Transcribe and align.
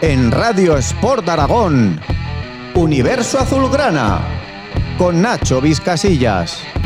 en 0.00 0.30
Radio 0.32 0.76
Sport 0.78 1.28
Aragón. 1.28 2.00
Universo 2.74 3.38
Azulgrana 3.40 4.37
con 4.98 5.22
Nacho 5.22 5.60
Vizcasillas. 5.60 6.77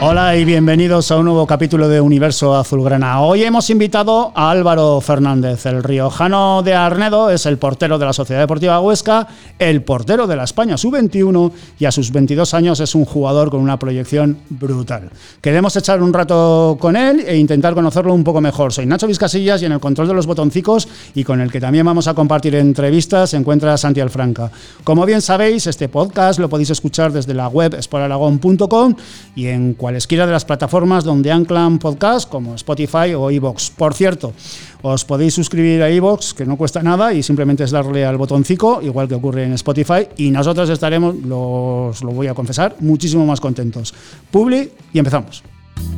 Hola 0.00 0.36
y 0.36 0.44
bienvenidos 0.44 1.10
a 1.10 1.16
un 1.16 1.24
nuevo 1.24 1.44
capítulo 1.44 1.88
de 1.88 2.00
Universo 2.00 2.54
Azulgrana. 2.54 3.20
Hoy 3.20 3.42
hemos 3.42 3.68
invitado 3.68 4.30
a 4.32 4.48
Álvaro 4.52 5.00
Fernández. 5.00 5.66
El 5.66 5.82
riojano 5.82 6.62
de 6.62 6.72
Arnedo 6.72 7.30
es 7.30 7.46
el 7.46 7.58
portero 7.58 7.98
de 7.98 8.06
la 8.06 8.12
Sociedad 8.12 8.40
Deportiva 8.40 8.80
Huesca, 8.80 9.26
el 9.58 9.82
portero 9.82 10.28
de 10.28 10.36
la 10.36 10.44
España 10.44 10.76
Sub-21 10.76 11.50
y 11.80 11.86
a 11.86 11.90
sus 11.90 12.12
22 12.12 12.54
años 12.54 12.78
es 12.78 12.94
un 12.94 13.04
jugador 13.06 13.50
con 13.50 13.60
una 13.60 13.76
proyección 13.80 14.38
brutal. 14.50 15.10
Queremos 15.40 15.74
echar 15.74 16.00
un 16.00 16.12
rato 16.12 16.76
con 16.78 16.94
él 16.94 17.24
e 17.26 17.36
intentar 17.36 17.74
conocerlo 17.74 18.14
un 18.14 18.22
poco 18.22 18.40
mejor. 18.40 18.72
Soy 18.72 18.86
Nacho 18.86 19.08
Vizcasillas 19.08 19.62
y 19.62 19.64
en 19.64 19.72
el 19.72 19.80
control 19.80 20.06
de 20.06 20.14
los 20.14 20.28
botoncicos 20.28 20.86
y 21.16 21.24
con 21.24 21.40
el 21.40 21.50
que 21.50 21.60
también 21.60 21.84
vamos 21.84 22.06
a 22.06 22.14
compartir 22.14 22.54
entrevistas 22.54 23.30
se 23.30 23.36
encuentra 23.36 23.76
Santi 23.76 23.98
Alfranca. 23.98 24.48
Como 24.84 25.04
bien 25.04 25.22
sabéis, 25.22 25.66
este 25.66 25.88
podcast 25.88 26.38
lo 26.38 26.48
podéis 26.48 26.70
escuchar 26.70 27.10
desde 27.10 27.34
la 27.34 27.48
web 27.48 27.74
esporaragón.com 27.74 28.94
y 29.34 29.48
en 29.48 29.74
cualesquiera 29.88 30.26
de 30.26 30.32
las 30.32 30.44
plataformas 30.44 31.02
donde 31.02 31.32
anclan 31.32 31.78
podcast 31.78 32.28
como 32.28 32.54
Spotify 32.56 33.14
o 33.16 33.30
iVoox. 33.30 33.70
Por 33.70 33.94
cierto, 33.94 34.34
os 34.82 35.06
podéis 35.06 35.32
suscribir 35.32 35.82
a 35.82 35.88
iVoox, 35.88 36.34
que 36.34 36.44
no 36.44 36.58
cuesta 36.58 36.82
nada, 36.82 37.14
y 37.14 37.22
simplemente 37.22 37.64
es 37.64 37.70
darle 37.70 38.04
al 38.04 38.18
botoncito, 38.18 38.82
igual 38.82 39.08
que 39.08 39.14
ocurre 39.14 39.44
en 39.44 39.54
Spotify, 39.54 40.06
y 40.18 40.30
nosotros 40.30 40.68
estaremos, 40.68 41.14
los, 41.24 42.02
lo 42.02 42.10
voy 42.10 42.26
a 42.26 42.34
confesar, 42.34 42.76
muchísimo 42.80 43.24
más 43.24 43.40
contentos. 43.40 43.94
Publi 44.30 44.70
y 44.92 44.98
empezamos. 44.98 45.42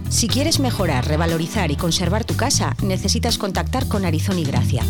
Si 0.09 0.27
quieres 0.27 0.59
mejorar, 0.59 1.07
revalorizar 1.07 1.71
y 1.71 1.77
conservar 1.77 2.25
tu 2.25 2.37
casa, 2.37 2.75
necesitas 2.83 3.39
contactar 3.39 3.87
con 3.87 4.05
Arizón 4.05 4.39
y 4.39 4.45
Gracia. 4.45 4.83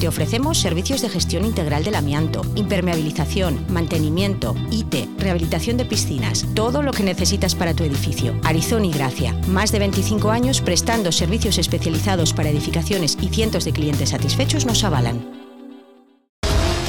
Te 0.00 0.08
ofrecemos 0.08 0.58
servicios 0.58 1.00
de 1.02 1.08
gestión 1.08 1.44
integral 1.44 1.84
del 1.84 1.94
amianto, 1.94 2.42
impermeabilización, 2.56 3.64
mantenimiento, 3.68 4.56
IT, 4.70 4.94
rehabilitación 5.18 5.76
de 5.76 5.84
piscinas, 5.84 6.46
todo 6.54 6.82
lo 6.82 6.92
que 6.92 7.04
necesitas 7.04 7.54
para 7.54 7.74
tu 7.74 7.84
edificio. 7.84 8.34
Arizón 8.42 8.84
y 8.84 8.92
Gracia, 8.92 9.32
más 9.46 9.70
de 9.70 9.78
25 9.78 10.30
años 10.30 10.60
prestando 10.60 11.12
servicios 11.12 11.58
especializados 11.58 12.32
para 12.32 12.48
edificaciones 12.48 13.16
y 13.20 13.28
cientos 13.28 13.64
de 13.64 13.72
clientes 13.72 14.10
satisfechos 14.10 14.66
nos 14.66 14.82
avalan. 14.82 15.41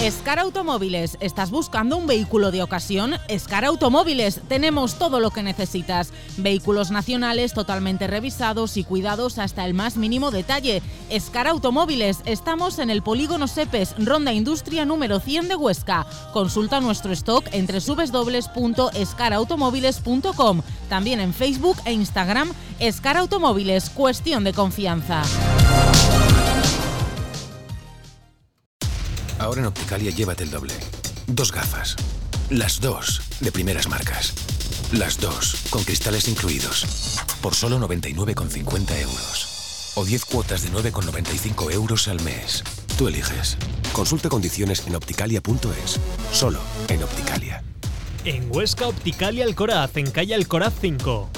Escar 0.03 0.37
Automóviles, 0.37 1.17
¿estás 1.21 1.49
buscando 1.49 1.95
un 1.95 2.05
vehículo 2.07 2.51
de 2.51 2.61
ocasión? 2.61 3.13
Escar 3.29 3.63
Automóviles, 3.63 4.41
tenemos 4.49 4.99
todo 4.99 5.21
lo 5.21 5.31
que 5.31 5.43
necesitas. 5.43 6.11
Vehículos 6.35 6.91
nacionales 6.91 7.53
totalmente 7.53 8.07
revisados 8.07 8.75
y 8.75 8.83
cuidados 8.83 9.37
hasta 9.37 9.63
el 9.63 9.73
más 9.73 9.95
mínimo 9.95 10.29
detalle. 10.29 10.81
Escar 11.09 11.47
Automóviles, 11.47 12.17
estamos 12.25 12.79
en 12.79 12.89
el 12.89 13.01
Polígono 13.01 13.47
Sepes, 13.47 13.95
Ronda 13.97 14.33
Industria 14.33 14.83
número 14.83 15.21
100 15.21 15.47
de 15.47 15.55
Huesca. 15.55 16.05
Consulta 16.33 16.81
nuestro 16.81 17.13
stock 17.13 17.45
entre 17.53 17.79
www.escarautomóviles.com. 17.79 20.61
También 20.89 21.21
en 21.21 21.33
Facebook 21.33 21.77
e 21.85 21.93
Instagram, 21.93 22.51
Escar 22.79 23.15
Automóviles, 23.15 23.89
cuestión 23.89 24.43
de 24.43 24.51
confianza. 24.51 25.23
Ahora 29.43 29.59
en 29.59 29.67
Opticalia 29.67 30.09
llévate 30.09 30.45
el 30.45 30.51
doble. 30.51 30.73
Dos 31.27 31.51
gafas. 31.51 31.97
Las 32.49 32.79
dos 32.79 33.21
de 33.41 33.51
primeras 33.51 33.89
marcas. 33.89 34.33
Las 34.93 35.19
dos 35.19 35.57
con 35.69 35.83
cristales 35.83 36.29
incluidos. 36.29 37.19
Por 37.41 37.53
solo 37.53 37.77
99,50 37.77 39.01
euros. 39.01 39.91
O 39.95 40.05
10 40.05 40.23
cuotas 40.25 40.61
de 40.63 40.71
9,95 40.71 41.73
euros 41.73 42.07
al 42.07 42.21
mes. 42.21 42.63
Tú 42.97 43.09
eliges. 43.09 43.57
Consulta 43.91 44.29
condiciones 44.29 44.87
en 44.87 44.95
opticalia.es. 44.95 45.99
Solo 46.31 46.59
en 46.87 47.03
Opticalia. 47.03 47.61
En 48.23 48.49
Huesca 48.49 48.87
Opticalia 48.87 49.43
Alcoraz, 49.43 49.97
en 49.97 50.09
calle 50.09 50.35
Alcoraz 50.35 50.73
5. 50.79 51.29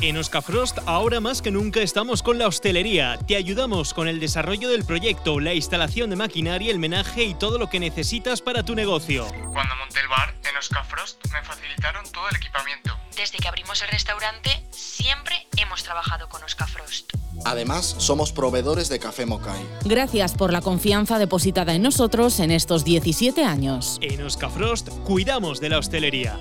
En 0.00 0.16
Oscafrost 0.16 0.78
ahora 0.86 1.18
más 1.18 1.42
que 1.42 1.50
nunca 1.50 1.80
estamos 1.80 2.22
con 2.22 2.38
la 2.38 2.46
hostelería. 2.46 3.18
Te 3.26 3.34
ayudamos 3.34 3.92
con 3.92 4.06
el 4.06 4.20
desarrollo 4.20 4.68
del 4.68 4.84
proyecto, 4.84 5.40
la 5.40 5.54
instalación 5.54 6.08
de 6.10 6.14
maquinaria, 6.14 6.70
el 6.70 6.78
menaje 6.78 7.24
y 7.24 7.34
todo 7.34 7.58
lo 7.58 7.68
que 7.68 7.80
necesitas 7.80 8.40
para 8.40 8.62
tu 8.62 8.76
negocio. 8.76 9.26
Cuando 9.52 9.74
monté 9.74 9.98
el 9.98 10.06
bar 10.06 10.32
en 10.48 10.56
Oscafrost 10.56 11.20
me 11.32 11.42
facilitaron 11.42 12.04
todo 12.12 12.28
el 12.28 12.36
equipamiento. 12.36 12.96
Desde 13.16 13.38
que 13.38 13.48
abrimos 13.48 13.82
el 13.82 13.88
restaurante 13.88 14.62
siempre 14.70 15.48
hemos 15.56 15.82
trabajado 15.82 16.28
con 16.28 16.44
Oscafrost. 16.44 17.12
Además, 17.44 17.96
somos 17.98 18.30
proveedores 18.32 18.88
de 18.88 19.00
café 19.00 19.26
Mokai. 19.26 19.66
Gracias 19.84 20.34
por 20.34 20.52
la 20.52 20.60
confianza 20.60 21.18
depositada 21.18 21.74
en 21.74 21.82
nosotros 21.82 22.38
en 22.38 22.52
estos 22.52 22.84
17 22.84 23.44
años. 23.44 23.98
En 24.00 24.22
Oscafrost 24.22 24.90
cuidamos 25.04 25.60
de 25.60 25.70
la 25.70 25.78
hostelería. 25.78 26.38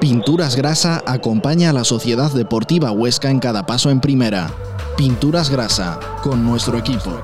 Pinturas 0.00 0.56
Grasa 0.56 1.02
acompaña 1.06 1.70
a 1.70 1.72
la 1.72 1.82
Sociedad 1.82 2.30
Deportiva 2.30 2.90
Huesca 2.90 3.30
en 3.30 3.38
cada 3.38 3.64
paso 3.64 3.90
en 3.90 4.00
primera. 4.00 4.50
Pinturas 4.96 5.48
Grasa, 5.48 5.98
con 6.22 6.44
nuestro 6.44 6.76
equipo. 6.78 7.18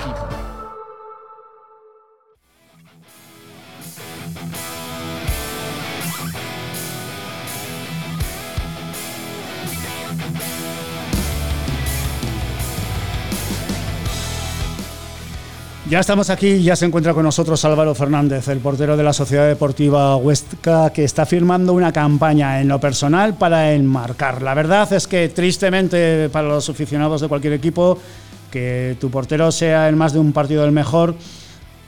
Ya 15.92 16.00
estamos 16.00 16.30
aquí, 16.30 16.62
ya 16.62 16.74
se 16.74 16.86
encuentra 16.86 17.12
con 17.12 17.22
nosotros 17.22 17.62
Álvaro 17.66 17.94
Fernández, 17.94 18.48
el 18.48 18.60
portero 18.60 18.96
de 18.96 19.02
la 19.02 19.12
Sociedad 19.12 19.46
Deportiva 19.46 20.16
Huesca, 20.16 20.88
que 20.88 21.04
está 21.04 21.26
firmando 21.26 21.74
una 21.74 21.92
campaña 21.92 22.62
en 22.62 22.68
lo 22.68 22.80
personal 22.80 23.34
para 23.34 23.74
enmarcar. 23.74 24.40
La 24.40 24.54
verdad 24.54 24.90
es 24.94 25.06
que 25.06 25.28
tristemente 25.28 26.30
para 26.30 26.48
los 26.48 26.70
aficionados 26.70 27.20
de 27.20 27.28
cualquier 27.28 27.52
equipo, 27.52 27.98
que 28.50 28.96
tu 29.02 29.10
portero 29.10 29.52
sea 29.52 29.90
en 29.90 29.98
más 29.98 30.14
de 30.14 30.18
un 30.18 30.32
partido 30.32 30.64
el 30.64 30.72
mejor, 30.72 31.14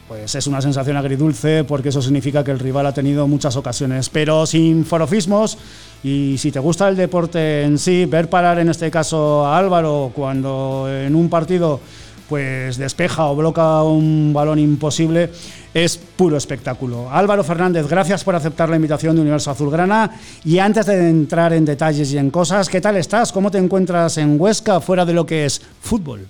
pues 0.06 0.34
es 0.34 0.46
una 0.46 0.60
sensación 0.60 0.98
agridulce 0.98 1.64
porque 1.64 1.88
eso 1.88 2.02
significa 2.02 2.44
que 2.44 2.50
el 2.50 2.58
rival 2.58 2.84
ha 2.84 2.92
tenido 2.92 3.26
muchas 3.26 3.56
ocasiones. 3.56 4.10
Pero 4.10 4.44
sin 4.44 4.84
forofismos 4.84 5.56
y 6.02 6.36
si 6.36 6.52
te 6.52 6.58
gusta 6.58 6.90
el 6.90 6.96
deporte 6.96 7.62
en 7.62 7.78
sí, 7.78 8.04
ver 8.04 8.28
parar 8.28 8.58
en 8.58 8.68
este 8.68 8.90
caso 8.90 9.46
a 9.46 9.56
Álvaro 9.56 10.12
cuando 10.14 10.90
en 10.90 11.14
un 11.14 11.30
partido 11.30 11.80
pues 12.28 12.78
despeja 12.78 13.26
o 13.26 13.36
bloca 13.36 13.82
un 13.82 14.32
balón 14.32 14.58
imposible, 14.58 15.30
es 15.74 15.98
puro 15.98 16.36
espectáculo. 16.36 17.08
Álvaro 17.10 17.44
Fernández, 17.44 17.88
gracias 17.88 18.24
por 18.24 18.34
aceptar 18.34 18.68
la 18.68 18.76
invitación 18.76 19.16
de 19.16 19.22
Universo 19.22 19.50
Azulgrana. 19.50 20.10
Y 20.44 20.58
antes 20.58 20.86
de 20.86 21.08
entrar 21.08 21.52
en 21.52 21.64
detalles 21.64 22.12
y 22.14 22.18
en 22.18 22.30
cosas, 22.30 22.68
¿qué 22.68 22.80
tal 22.80 22.96
estás? 22.96 23.32
¿Cómo 23.32 23.50
te 23.50 23.58
encuentras 23.58 24.18
en 24.18 24.40
Huesca 24.40 24.80
fuera 24.80 25.04
de 25.04 25.14
lo 25.14 25.26
que 25.26 25.44
es 25.44 25.60
fútbol? 25.60 26.26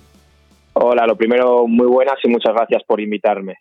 Hola, 0.75 1.07
lo 1.07 1.17
primero, 1.17 1.67
muy 1.67 1.87
buenas 1.87 2.17
y 2.25 2.29
muchas 2.29 2.53
gracias 2.55 2.83
por 2.85 3.01
invitarme. 3.01 3.59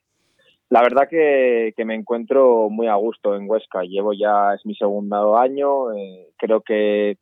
La 0.69 0.81
verdad 0.81 1.07
que, 1.07 1.73
me 1.85 1.93
encuentro 1.93 2.67
muy 2.69 2.87
a 2.87 2.95
gusto 2.95 3.35
en 3.35 3.47
Huesca. 3.47 3.83
Llevo 3.83 4.13
ya, 4.13 4.55
es 4.55 4.65
mi 4.65 4.73
segundo 4.73 5.37
año. 5.37 5.93
Eh, 5.93 6.29
creo 6.37 6.61
que 6.61 7.17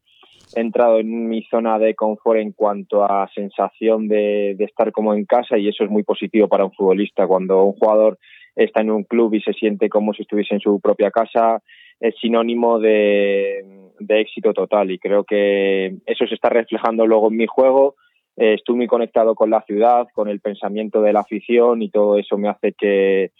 he 0.55 0.61
entrado 0.61 0.99
en 0.99 1.29
mi 1.29 1.43
zona 1.43 1.79
de 1.79 1.95
confort 1.95 2.39
en 2.39 2.51
cuanto 2.51 3.03
a 3.03 3.29
sensación 3.33 4.07
de, 4.07 4.51
estar 4.59 4.91
como 4.91 5.13
en 5.13 5.25
casa 5.25 5.57
y 5.57 5.67
eso 5.67 5.83
es 5.83 5.89
muy 5.89 6.03
positivo 6.03 6.47
para 6.47 6.65
un 6.65 6.71
futbolista. 6.71 7.27
Cuando 7.27 7.63
un 7.63 7.73
jugador 7.73 8.17
está 8.55 8.81
en 8.81 8.91
un 8.91 9.03
club 9.03 9.33
y 9.33 9.41
se 9.41 9.53
siente 9.53 9.89
como 9.89 10.13
si 10.13 10.23
estuviese 10.23 10.55
en 10.55 10.59
su 10.59 10.79
propia 10.79 11.11
casa, 11.11 11.61
es 11.99 12.15
sinónimo 12.19 12.79
de, 12.79 13.63
éxito 14.09 14.53
total 14.53 14.91
y 14.91 14.99
creo 14.99 15.23
que 15.23 15.95
eso 16.05 16.25
se 16.27 16.35
está 16.35 16.49
reflejando 16.49 17.05
luego 17.05 17.29
en 17.29 17.37
mi 17.37 17.47
juego. 17.47 17.95
Eh, 18.37 18.55
estoy 18.55 18.75
muy 18.75 18.87
conectado 18.87 19.35
con 19.35 19.49
la 19.49 19.61
ciudad, 19.61 20.07
con 20.13 20.27
el 20.27 20.39
pensamiento 20.39 21.01
de 21.01 21.13
la 21.13 21.21
afición 21.21 21.81
y 21.81 21.89
todo 21.89 22.17
eso 22.17 22.37
me 22.37 22.49
hace 22.49 22.73
que, 22.73 23.31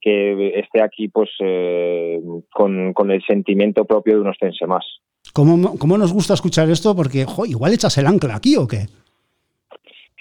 esté 0.00 0.80
aquí 0.80 1.08
pues 1.08 1.28
eh, 1.40 2.18
con, 2.50 2.94
con 2.94 3.10
el 3.10 3.22
sentimiento 3.24 3.84
propio 3.84 4.14
de 4.14 4.20
un 4.22 4.28
ostense 4.28 4.66
más. 4.66 4.84
¿Cómo, 5.38 5.98
nos 5.98 6.12
gusta 6.12 6.34
escuchar 6.34 6.68
esto? 6.68 6.96
Porque 6.96 7.24
igual 7.46 7.72
echas 7.72 7.96
el 7.98 8.08
ancla 8.08 8.34
aquí 8.34 8.56
o 8.56 8.66
qué. 8.66 8.86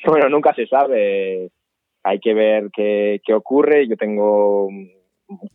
Bueno, 0.06 0.30
nunca 0.30 0.54
se 0.54 0.68
sabe. 0.68 1.50
hay 2.04 2.20
que 2.20 2.36
ver 2.36 2.70
qué, 2.72 3.20
qué 3.26 3.34
ocurre. 3.34 3.88
Yo 3.88 3.98
tengo 3.98 4.70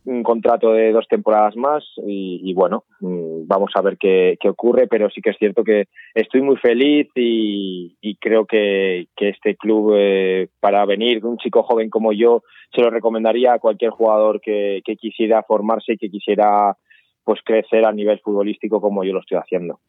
un 0.05 0.23
contrato 0.23 0.73
de 0.73 0.91
dos 0.91 1.07
temporadas 1.07 1.55
más 1.55 1.83
y, 2.05 2.53
bueno, 2.53 2.83
mm, 2.99 3.47
vamos 3.47 3.71
a 3.75 3.81
ver 3.81 3.97
qué, 3.97 4.37
qué, 4.39 4.49
ocurre, 4.49 4.87
pero 4.87 5.09
sí 5.09 5.21
que 5.21 5.29
es 5.29 5.37
cierto 5.37 5.63
que 5.63 5.85
estoy 6.13 6.41
muy 6.41 6.57
feliz 6.57 7.07
y, 7.15 8.17
creo 8.19 8.45
que, 8.45 9.07
que, 9.15 9.29
este 9.29 9.55
club 9.55 9.93
eh, 9.97 10.49
para 10.59 10.85
venir, 10.85 11.25
un 11.25 11.37
chico 11.37 11.63
joven 11.63 11.89
como 11.89 12.11
yo, 12.11 12.43
se 12.75 12.81
lo 12.81 12.89
recomendaría 12.89 13.53
a 13.53 13.59
cualquier 13.59 13.91
jugador 13.91 14.41
que, 14.41 14.81
que 14.85 14.97
quisiera 14.97 15.41
formarse 15.43 15.93
y 15.93 15.97
que 15.97 16.09
quisiera 16.09 16.75
pues 17.23 17.39
crecer 17.43 17.85
a 17.85 17.91
nivel 17.91 18.19
futbolístico 18.19 18.81
como 18.81 19.03
yo 19.03 19.13
lo 19.13 19.19
estoy 19.19 19.37
haciendo. 19.37 19.79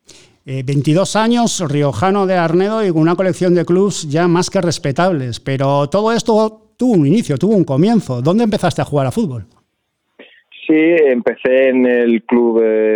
22 0.44 1.14
eh, 1.14 1.18
años, 1.18 1.64
riojano 1.68 2.26
de 2.26 2.34
Arnedo 2.34 2.84
y 2.84 2.90
con 2.92 3.02
una 3.02 3.16
colección 3.16 3.54
de 3.54 3.64
clubs 3.64 4.08
ya 4.10 4.28
más 4.28 4.50
que 4.50 4.60
respetables, 4.60 5.40
pero 5.40 5.88
todo 5.88 6.12
esto 6.12 6.74
tuvo 6.78 6.92
un 6.92 7.06
inicio, 7.06 7.36
tuvo 7.38 7.56
un 7.56 7.64
comienzo. 7.64 8.20
¿Dónde 8.20 8.44
empezaste 8.44 8.82
a 8.82 8.84
jugar 8.84 9.06
a 9.06 9.12
fútbol? 9.12 9.44
Sí, 10.66 10.72
empecé 10.72 11.68
en 11.68 11.84
el 11.84 12.22
club, 12.24 12.54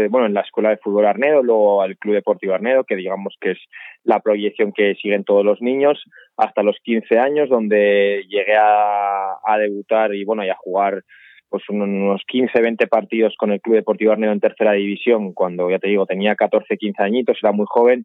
bueno, 0.08 0.26
en 0.26 0.32
la 0.32 0.40
escuela 0.40 0.70
de 0.70 0.78
fútbol 0.78 1.04
Arnedo, 1.04 1.42
luego 1.42 1.82
al 1.82 1.98
Club 1.98 2.14
Deportivo 2.14 2.54
Arnedo, 2.54 2.84
que 2.84 2.96
digamos 2.96 3.36
que 3.38 3.50
es 3.50 3.58
la 4.04 4.20
proyección 4.20 4.72
que 4.72 4.94
siguen 4.94 5.24
todos 5.24 5.44
los 5.44 5.60
niños, 5.60 6.02
hasta 6.38 6.62
los 6.62 6.78
15 6.82 7.18
años, 7.18 7.50
donde 7.50 8.24
llegué 8.26 8.56
a, 8.56 9.34
a 9.44 9.58
debutar 9.58 10.14
y 10.14 10.24
bueno, 10.24 10.44
y 10.46 10.48
a 10.48 10.56
jugar 10.56 11.04
pues 11.48 11.62
unos 11.68 12.22
15, 12.26 12.60
20 12.60 12.86
partidos 12.86 13.34
con 13.38 13.52
el 13.52 13.60
Club 13.60 13.76
Deportivo 13.76 14.12
Arnedo 14.12 14.32
en 14.32 14.40
tercera 14.40 14.72
división, 14.72 15.32
cuando 15.32 15.70
ya 15.70 15.78
te 15.78 15.88
digo, 15.88 16.06
tenía 16.06 16.34
14, 16.34 16.76
15 16.76 17.02
añitos, 17.02 17.38
era 17.42 17.52
muy 17.52 17.66
joven, 17.68 18.04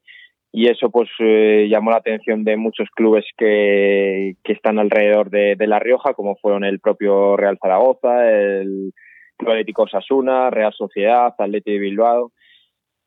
y 0.52 0.70
eso 0.70 0.90
pues 0.92 1.10
eh, 1.20 1.68
llamó 1.70 1.92
la 1.92 1.98
atención 1.98 2.44
de 2.44 2.58
muchos 2.58 2.88
clubes 2.96 3.26
que, 3.38 4.36
que 4.44 4.54
están 4.54 4.78
alrededor 4.78 5.30
de, 5.30 5.56
de 5.56 5.68
La 5.68 5.80
Rioja, 5.80 6.14
como 6.14 6.36
fueron 6.36 6.64
el 6.64 6.80
propio 6.80 7.36
Real 7.36 7.58
Zaragoza, 7.60 8.30
el 8.30 8.94
Atlético 9.40 9.84
Osasuna, 9.84 10.50
Real 10.50 10.74
Sociedad, 10.74 11.34
Atlético 11.38 11.72
de 11.72 11.80
Bilbao. 11.80 12.32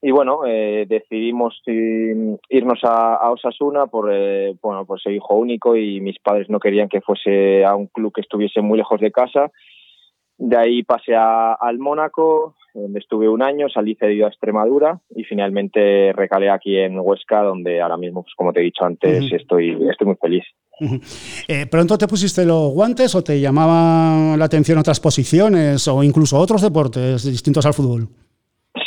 Y 0.03 0.11
bueno, 0.11 0.41
eh, 0.47 0.87
decidimos 0.89 1.61
irnos 1.67 2.81
a, 2.83 3.31
Osasuna 3.31 3.87
por, 3.87 4.11
eh, 4.13 4.55
bueno, 4.63 4.85
por 4.85 5.01
ser 5.01 5.13
hijo 5.13 5.35
único 5.35 5.75
y 5.77 6.01
mis 6.01 6.19
padres 6.19 6.51
no 6.51 6.61
querían 6.61 6.89
que 6.89 7.01
fuese 7.01 7.65
a 7.65 7.75
un 7.75 7.87
club 7.87 8.13
que 8.13 8.21
estuviese 8.21 8.61
muy 8.61 8.79
lejos 8.79 9.01
de 9.01 9.11
casa. 9.11 9.51
De 10.39 10.57
ahí 10.57 10.83
pasé 10.83 11.15
al 11.15 11.79
Mónaco, 11.79 12.55
donde 12.75 12.99
estuve 12.99 13.29
un 13.29 13.43
año, 13.43 13.69
salí 13.69 13.95
cedido 13.95 14.27
a 14.27 14.29
Extremadura 14.29 15.01
y 15.15 15.25
finalmente 15.25 16.13
recalé 16.13 16.51
aquí 16.51 16.77
en 16.77 16.99
Huesca, 16.99 17.43
donde 17.43 17.81
ahora 17.81 17.97
mismo, 17.97 18.23
pues 18.23 18.35
como 18.35 18.53
te 18.53 18.61
he 18.61 18.65
dicho 18.65 18.85
antes, 18.85 19.33
estoy, 19.33 19.71
estoy 19.91 20.07
muy 20.07 20.17
feliz. 20.17 20.45
Eh, 21.49 21.67
¿Pronto 21.71 21.97
te 21.97 22.07
pusiste 22.07 22.45
los 22.45 22.71
guantes 22.73 23.15
o 23.15 23.23
te 23.23 23.41
llamaban 23.41 24.39
la 24.39 24.45
atención 24.45 24.79
otras 24.79 25.01
posiciones 25.01 25.89
o 25.89 26.03
incluso 26.03 26.39
otros 26.39 26.61
deportes 26.61 27.25
distintos 27.25 27.65
al 27.65 27.73
fútbol? 27.73 28.09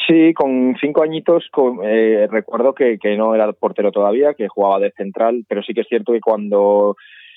Sí, 0.07 0.33
con 0.33 0.75
cinco 0.79 1.01
añitos 1.01 1.49
eh, 1.83 2.27
recuerdo 2.29 2.73
que, 2.73 2.99
que, 2.99 3.15
no 3.15 3.33
era 3.33 3.51
portero 3.53 3.91
todavía, 3.91 4.33
que 4.33 4.47
jugaba 4.47 4.79
de 4.79 4.91
central, 4.91 5.45
pero 5.47 5.63
sí 5.63 5.73
que 5.73 5.81
es 5.81 5.87
cierto 5.87 6.13
que 6.13 6.21
cuando 6.21 6.95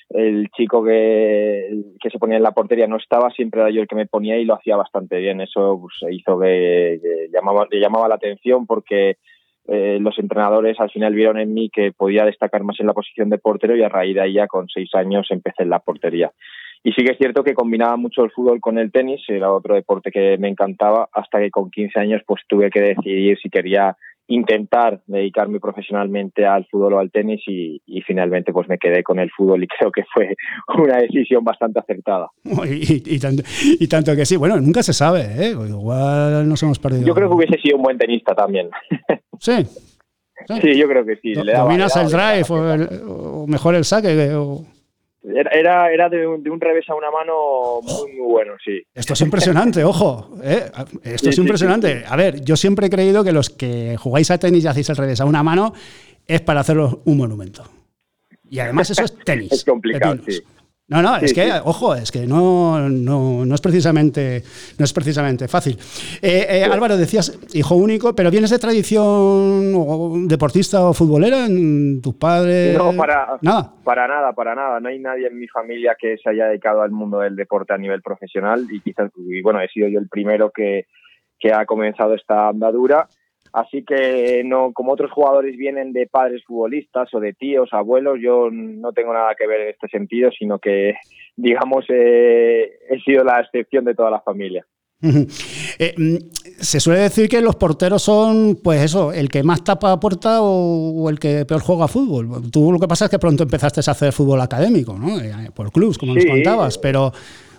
el 0.09 0.49
chico 0.49 0.83
que, 0.83 1.69
que 1.99 2.09
se 2.09 2.19
ponía 2.19 2.37
en 2.37 2.43
la 2.43 2.51
portería 2.51 2.87
no 2.87 2.97
estaba, 2.97 3.29
siempre 3.31 3.61
era 3.61 3.69
yo 3.69 3.81
el 3.81 3.87
que 3.87 3.95
me 3.95 4.05
ponía 4.05 4.37
y 4.37 4.45
lo 4.45 4.55
hacía 4.55 4.75
bastante 4.75 5.17
bien. 5.17 5.41
Eso 5.41 5.79
pues, 5.81 6.13
hizo 6.13 6.39
que, 6.39 6.99
llamaba, 7.31 7.67
le 7.69 7.79
llamaba 7.79 8.07
la 8.07 8.15
atención 8.15 8.65
porque 8.65 9.17
eh, 9.67 9.97
los 10.01 10.17
entrenadores 10.19 10.79
al 10.79 10.91
final 10.91 11.13
vieron 11.13 11.39
en 11.39 11.53
mí 11.53 11.69
que 11.69 11.91
podía 11.91 12.25
destacar 12.25 12.63
más 12.63 12.79
en 12.79 12.87
la 12.87 12.93
posición 12.93 13.29
de 13.29 13.37
portero 13.37 13.75
y 13.75 13.83
a 13.83 13.89
raíz 13.89 14.15
de 14.15 14.21
ahí 14.21 14.33
ya 14.33 14.47
con 14.47 14.67
seis 14.67 14.93
años 14.93 15.27
empecé 15.29 15.63
en 15.63 15.69
la 15.69 15.79
portería. 15.79 16.31
Y 16.85 16.91
sí 16.91 17.05
que 17.05 17.13
es 17.13 17.17
cierto 17.17 17.45
que 17.45 17.53
combinaba 17.53 17.95
mucho 17.95 18.25
el 18.25 18.31
fútbol 18.31 18.59
con 18.59 18.77
el 18.77 18.91
tenis, 18.91 19.21
era 19.29 19.53
otro 19.53 19.75
deporte 19.75 20.11
que 20.11 20.37
me 20.37 20.49
encantaba, 20.49 21.07
hasta 21.13 21.39
que 21.39 21.49
con 21.49 21.71
15 21.71 21.97
años 21.97 22.21
pues 22.27 22.41
tuve 22.47 22.69
que 22.69 22.81
decidir 22.81 23.37
si 23.41 23.49
quería 23.49 23.95
intentar 24.27 25.01
dedicarme 25.05 25.59
profesionalmente 25.59 26.45
al 26.45 26.65
fútbol 26.65 26.93
o 26.93 26.99
al 26.99 27.11
tenis 27.11 27.41
y, 27.47 27.81
finalmente 28.05 28.51
pues 28.51 28.67
me 28.67 28.77
quedé 28.77 29.01
con 29.03 29.19
el 29.19 29.29
fútbol 29.31 29.63
y 29.63 29.67
creo 29.79 29.91
que 29.91 30.03
fue 30.13 30.35
una 30.77 30.97
decisión 30.97 31.43
bastante 31.43 31.79
acertada. 31.79 32.27
Y, 32.43 33.19
tanto, 33.87 34.15
que 34.15 34.25
sí, 34.25 34.35
bueno, 34.35 34.59
nunca 34.59 34.83
se 34.83 34.93
sabe, 34.93 35.21
¿eh? 35.37 35.51
igual 35.51 36.47
nos 36.47 36.61
hemos 36.63 36.79
perdido. 36.79 37.05
Yo 37.05 37.13
creo 37.13 37.29
que 37.29 37.35
hubiese 37.35 37.57
sido 37.59 37.77
un 37.77 37.83
buen 37.83 37.97
tenista 37.97 38.33
también. 38.35 38.69
Sí. 39.39 39.65
Sí, 40.61 40.77
yo 40.77 40.87
creo 40.87 41.05
que 41.05 41.17
sí. 41.17 41.33
¿Dominas 41.33 41.95
el 41.97 42.07
drive 42.07 42.45
o, 42.49 43.45
mejor 43.47 43.75
el 43.75 43.83
saque? 43.83 44.33
O... 44.35 44.63
Era, 45.23 45.89
era 45.89 46.09
de, 46.09 46.27
un, 46.27 46.43
de, 46.43 46.49
un, 46.49 46.59
revés 46.59 46.89
a 46.89 46.95
una 46.95 47.09
mano 47.09 47.79
muy, 47.81 48.11
muy 48.11 48.27
bueno, 48.27 48.53
sí. 48.63 48.81
Esto 48.93 49.13
es 49.13 49.21
impresionante, 49.21 49.83
ojo. 49.85 50.37
¿eh? 50.43 50.65
Esto 51.01 51.29
es 51.29 51.37
impresionante. 51.37 52.03
A 52.05 52.15
ver, 52.17 52.41
yo 52.41 52.57
siempre 52.57 52.87
he 52.87 52.89
creído 52.89 53.23
que 53.23 53.31
los 53.31 53.49
que 53.49 53.95
jugáis 53.97 54.31
a 54.31 54.37
tenis 54.37 54.65
y 54.65 54.67
hacéis 54.67 54.89
el 54.89 54.97
revés 54.97 55.21
a 55.21 55.25
una 55.25 55.41
mano 55.41 55.73
es 56.27 56.41
para 56.41 56.59
haceros 56.59 56.97
un 57.05 57.17
monumento. 57.17 57.63
Y 58.49 58.59
además 58.59 58.89
eso 58.89 59.03
es 59.03 59.15
tenis. 59.25 59.51
es 59.51 59.63
complicado, 59.63 60.17
sí. 60.27 60.41
No, 60.89 61.01
no, 61.01 61.15
es 61.15 61.33
que, 61.33 61.49
ojo, 61.63 61.95
es 61.95 62.11
que 62.11 62.27
no, 62.27 62.77
no, 62.89 63.45
no, 63.45 63.55
es 63.55 63.61
precisamente, 63.61 64.43
no 64.77 64.83
es 64.83 64.91
precisamente 64.91 65.47
fácil. 65.47 65.77
Eh, 66.21 66.45
eh, 66.49 66.63
Álvaro, 66.65 66.97
decías 66.97 67.39
hijo 67.53 67.75
único, 67.75 68.13
pero 68.13 68.29
¿vienes 68.29 68.49
de 68.49 68.59
tradición 68.59 70.27
deportista 70.27 70.83
o 70.83 70.93
futbolera? 70.93 71.45
en 71.45 72.01
¿Tus 72.01 72.15
padres? 72.15 72.77
No, 72.77 72.93
para 72.97 73.37
nada. 73.41 73.73
Para 73.81 74.07
nada, 74.09 74.33
para 74.33 74.55
nada. 74.55 74.81
No 74.81 74.89
hay 74.89 74.99
nadie 74.99 75.27
en 75.27 75.39
mi 75.39 75.47
familia 75.47 75.95
que 75.97 76.17
se 76.17 76.29
haya 76.29 76.47
dedicado 76.47 76.81
al 76.81 76.91
mundo 76.91 77.19
del 77.19 77.37
deporte 77.37 77.73
a 77.73 77.77
nivel 77.77 78.01
profesional 78.01 78.67
y 78.69 78.81
quizás, 78.81 79.09
y 79.15 79.41
bueno, 79.41 79.61
he 79.61 79.69
sido 79.69 79.87
yo 79.87 79.99
el 79.99 80.09
primero 80.09 80.51
que, 80.51 80.87
que 81.39 81.53
ha 81.53 81.65
comenzado 81.65 82.13
esta 82.13 82.49
andadura 82.49 83.07
Así 83.53 83.83
que 83.83 84.41
no, 84.43 84.73
como 84.73 84.93
otros 84.93 85.11
jugadores 85.11 85.55
vienen 85.55 85.93
de 85.93 86.07
padres 86.07 86.43
futbolistas 86.43 87.13
o 87.13 87.19
de 87.19 87.33
tíos, 87.33 87.69
abuelos, 87.71 88.17
yo 88.19 88.49
no 88.51 88.91
tengo 88.93 89.13
nada 89.13 89.35
que 89.37 89.45
ver 89.45 89.61
en 89.61 89.69
este 89.69 89.87
sentido, 89.89 90.31
sino 90.37 90.57
que, 90.57 90.95
digamos, 91.35 91.85
eh, 91.89 92.71
he 92.89 92.99
sido 93.01 93.23
la 93.23 93.41
excepción 93.41 93.85
de 93.85 93.93
toda 93.93 94.09
la 94.09 94.21
familia. 94.21 94.65
Eh, 95.79 95.95
mm, 95.97 96.17
se 96.59 96.79
suele 96.79 97.01
decir 97.01 97.27
que 97.27 97.41
los 97.41 97.55
porteros 97.55 98.03
son, 98.03 98.59
pues 98.63 98.79
eso, 98.79 99.11
el 99.11 99.27
que 99.27 99.41
más 99.41 99.63
tapa 99.63 99.99
puerta 99.99 100.39
o, 100.41 101.09
el 101.09 101.17
que 101.17 101.45
peor 101.45 101.61
juega 101.61 101.87
fútbol. 101.87 102.51
Tú 102.51 102.71
lo 102.71 102.79
que 102.79 102.87
pasa 102.87 103.05
es 103.05 103.11
que 103.11 103.17
pronto 103.17 103.41
empezaste 103.41 103.81
a 103.85 103.91
hacer 103.91 104.13
fútbol 104.13 104.39
académico, 104.39 104.95
¿no? 104.97 105.19
Eh, 105.19 105.49
por 105.53 105.71
clubs, 105.71 105.97
como 105.97 106.13
nos 106.13 106.25
contabas, 106.25 106.77
pero 106.77 107.11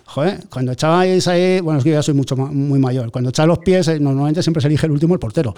Joder, 0.07 0.37
cuando 0.51 0.71
echabais 0.71 1.27
ahí, 1.27 1.59
bueno, 1.61 1.79
es 1.79 1.83
que 1.83 1.89
yo 1.89 1.95
ya 1.95 2.03
soy 2.03 2.13
mucho 2.13 2.35
muy 2.37 2.79
mayor, 2.79 3.11
cuando 3.11 3.31
echabas 3.31 3.47
los 3.47 3.59
pies, 3.59 3.87
eh, 3.87 3.99
normalmente 3.99 4.43
siempre 4.43 4.61
se 4.61 4.67
elige 4.67 4.85
el 4.85 4.91
último 4.91 5.15
el 5.15 5.19
portero. 5.19 5.53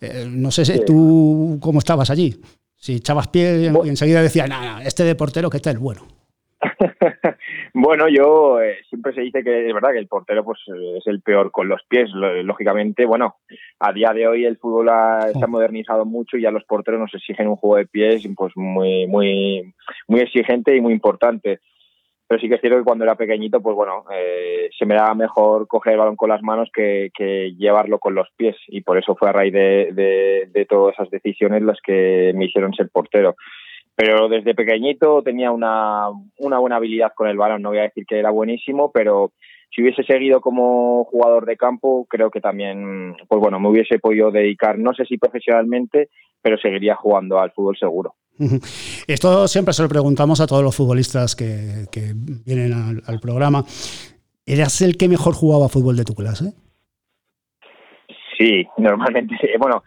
Eh, 0.00 0.26
no 0.28 0.50
sé 0.50 0.64
si 0.64 0.84
tú 0.84 1.58
cómo 1.60 1.78
estabas 1.78 2.10
allí. 2.10 2.34
Si 2.76 2.96
echabas 2.96 3.28
pies 3.28 3.72
y 3.84 3.88
enseguida 3.88 4.22
decía, 4.22 4.46
nada, 4.46 4.82
este 4.84 5.04
de 5.04 5.14
portero 5.14 5.48
que 5.48 5.56
está 5.56 5.70
el 5.70 5.78
bueno. 5.78 6.02
bueno, 7.74 8.08
yo 8.08 8.60
eh, 8.60 8.78
siempre 8.88 9.14
se 9.14 9.22
dice 9.22 9.42
que 9.42 9.68
es 9.68 9.74
verdad 9.74 9.92
que 9.92 9.98
el 9.98 10.06
portero 10.06 10.44
pues 10.44 10.58
es 10.96 11.06
el 11.06 11.22
peor 11.22 11.50
con 11.50 11.68
los 11.68 11.80
pies. 11.88 12.10
Lógicamente, 12.12 13.06
bueno, 13.06 13.36
a 13.80 13.92
día 13.92 14.12
de 14.12 14.28
hoy 14.28 14.44
el 14.44 14.58
fútbol 14.58 14.88
se 15.32 15.44
ha 15.44 15.46
modernizado 15.48 16.04
mucho 16.04 16.36
y 16.36 16.42
ya 16.42 16.50
los 16.50 16.64
porteros 16.64 17.00
nos 17.00 17.14
exigen 17.14 17.48
un 17.48 17.56
juego 17.56 17.76
de 17.76 17.86
pies 17.86 18.28
pues 18.36 18.52
muy 18.54 19.06
muy 19.06 19.74
muy 20.06 20.20
exigente 20.20 20.76
y 20.76 20.80
muy 20.80 20.92
importante 20.92 21.60
pero 22.28 22.40
sí 22.40 22.48
que 22.48 22.56
es 22.56 22.60
cierto 22.60 22.78
que 22.78 22.84
cuando 22.84 23.04
era 23.04 23.14
pequeñito, 23.14 23.62
pues 23.62 23.74
bueno, 23.74 24.04
eh, 24.12 24.68
se 24.78 24.84
me 24.84 24.94
daba 24.94 25.14
mejor 25.14 25.66
coger 25.66 25.94
el 25.94 25.98
balón 25.98 26.16
con 26.16 26.28
las 26.28 26.42
manos 26.42 26.68
que, 26.72 27.10
llevarlo 27.56 27.98
con 27.98 28.14
los 28.14 28.28
pies 28.36 28.54
y 28.68 28.82
por 28.82 28.98
eso 28.98 29.16
fue 29.16 29.30
a 29.30 29.32
raíz 29.32 29.52
de, 29.52 30.46
de, 30.52 30.66
todas 30.66 30.94
esas 30.94 31.10
decisiones 31.10 31.62
las 31.62 31.78
que 31.80 32.32
me 32.36 32.44
hicieron 32.44 32.74
ser 32.74 32.90
portero. 32.90 33.34
Pero 33.96 34.28
desde 34.28 34.54
pequeñito 34.54 35.22
tenía 35.22 35.50
una, 35.50 36.08
una 36.36 36.58
buena 36.58 36.76
habilidad 36.76 37.12
con 37.16 37.28
el 37.28 37.38
balón, 37.38 37.62
no 37.62 37.70
voy 37.70 37.78
a 37.78 37.82
decir 37.82 38.04
que 38.06 38.18
era 38.18 38.30
buenísimo, 38.30 38.92
pero 38.92 39.32
si 39.74 39.82
hubiese 39.82 40.04
seguido 40.04 40.42
como 40.42 41.04
jugador 41.04 41.46
de 41.46 41.56
campo, 41.56 42.06
creo 42.10 42.30
que 42.30 42.42
también, 42.42 43.16
pues 43.26 43.40
bueno, 43.40 43.58
me 43.58 43.68
hubiese 43.70 43.98
podido 43.98 44.30
dedicar, 44.30 44.78
no 44.78 44.92
sé 44.92 45.06
si 45.06 45.16
profesionalmente, 45.16 46.10
pero 46.42 46.58
seguiría 46.58 46.94
jugando 46.94 47.38
al 47.38 47.52
fútbol 47.52 47.76
seguro. 47.76 48.14
Esto 49.06 49.48
siempre 49.48 49.74
se 49.74 49.82
lo 49.82 49.88
preguntamos 49.88 50.40
a 50.40 50.46
todos 50.46 50.62
los 50.62 50.76
futbolistas 50.76 51.34
que, 51.34 51.86
vienen 52.46 53.02
al, 53.06 53.20
programa. 53.20 53.64
¿Eras 54.46 54.80
el 54.80 54.96
que 54.96 55.08
mejor 55.08 55.34
jugaba 55.34 55.68
fútbol 55.68 55.96
de 55.96 56.04
tu 56.04 56.14
clase? 56.14 56.52
Sí, 58.38 58.66
normalmente 58.78 59.34
sí. 59.40 59.48
Bueno, 59.58 59.82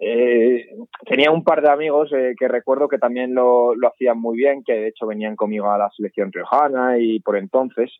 eh, 0.00 0.66
tenía 1.06 1.30
un 1.30 1.42
par 1.42 1.62
de 1.62 1.70
amigos 1.70 2.12
eh, 2.12 2.34
que 2.38 2.48
recuerdo 2.48 2.88
que 2.88 2.98
también 2.98 3.34
lo, 3.34 3.74
lo, 3.74 3.88
hacían 3.88 4.20
muy 4.20 4.36
bien, 4.36 4.62
que 4.64 4.74
de 4.74 4.88
hecho 4.88 5.06
venían 5.06 5.36
conmigo 5.36 5.70
a 5.70 5.78
la 5.78 5.90
selección 5.96 6.30
riojana 6.32 6.98
y 6.98 7.20
por 7.20 7.36
entonces. 7.36 7.90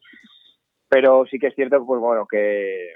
Pero 0.89 1.25
sí 1.29 1.39
que 1.39 1.49
es 1.49 1.55
cierto, 1.55 1.85
pues 1.85 2.01
bueno, 2.01 2.27
que 2.31 2.93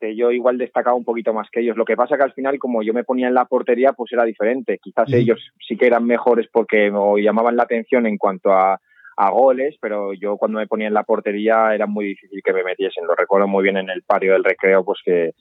yo 0.00 0.30
igual 0.30 0.58
destacaba 0.58 0.96
un 0.96 1.04
poquito 1.04 1.32
más 1.32 1.48
que 1.50 1.60
ellos. 1.60 1.76
Lo 1.76 1.84
que 1.84 1.96
pasa 1.96 2.16
que 2.16 2.24
al 2.24 2.32
final, 2.32 2.58
como 2.58 2.82
yo 2.82 2.92
me 2.92 3.04
ponía 3.04 3.28
en 3.28 3.34
la 3.34 3.46
portería, 3.46 3.92
pues 3.92 4.12
era 4.12 4.24
diferente. 4.24 4.78
Quizás 4.82 5.12
ellos 5.12 5.40
sí 5.66 5.76
que 5.76 5.86
eran 5.86 6.04
mejores 6.04 6.46
porque 6.52 6.90
me 6.90 7.22
llamaban 7.22 7.56
la 7.56 7.62
atención 7.62 8.06
en 8.06 8.18
cuanto 8.18 8.52
a, 8.52 8.80
a 9.16 9.30
goles, 9.30 9.76
pero 9.80 10.12
yo 10.12 10.36
cuando 10.36 10.58
me 10.58 10.66
ponía 10.66 10.88
en 10.88 10.94
la 10.94 11.04
portería 11.04 11.74
era 11.74 11.86
muy 11.86 12.06
difícil 12.06 12.40
que 12.44 12.52
me 12.52 12.64
metiesen. 12.64 13.06
Lo 13.06 13.14
recuerdo 13.14 13.48
muy 13.48 13.62
bien 13.62 13.76
en 13.76 13.90
el 13.90 14.02
patio 14.02 14.32
del 14.32 14.44
recreo, 14.44 14.84
pues 14.84 14.98
que, 15.04 15.32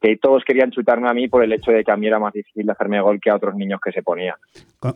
que 0.00 0.16
todos 0.16 0.44
querían 0.44 0.70
chutarme 0.70 1.08
a 1.08 1.14
mí 1.14 1.28
por 1.28 1.44
el 1.44 1.52
hecho 1.52 1.70
de 1.70 1.84
que 1.84 1.92
a 1.92 1.96
mí 1.96 2.06
era 2.06 2.18
más 2.18 2.32
difícil 2.32 2.68
hacerme 2.70 3.00
gol 3.00 3.20
que 3.20 3.30
a 3.30 3.36
otros 3.36 3.54
niños 3.54 3.80
que 3.82 3.92
se 3.92 4.02
ponían. 4.02 4.36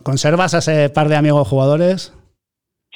¿Conservas 0.03 0.55
a 0.55 0.59
ese 0.59 0.91
par 0.91 1.09
de 1.09 1.17
amigos 1.17 1.49
jugadores? 1.49 2.15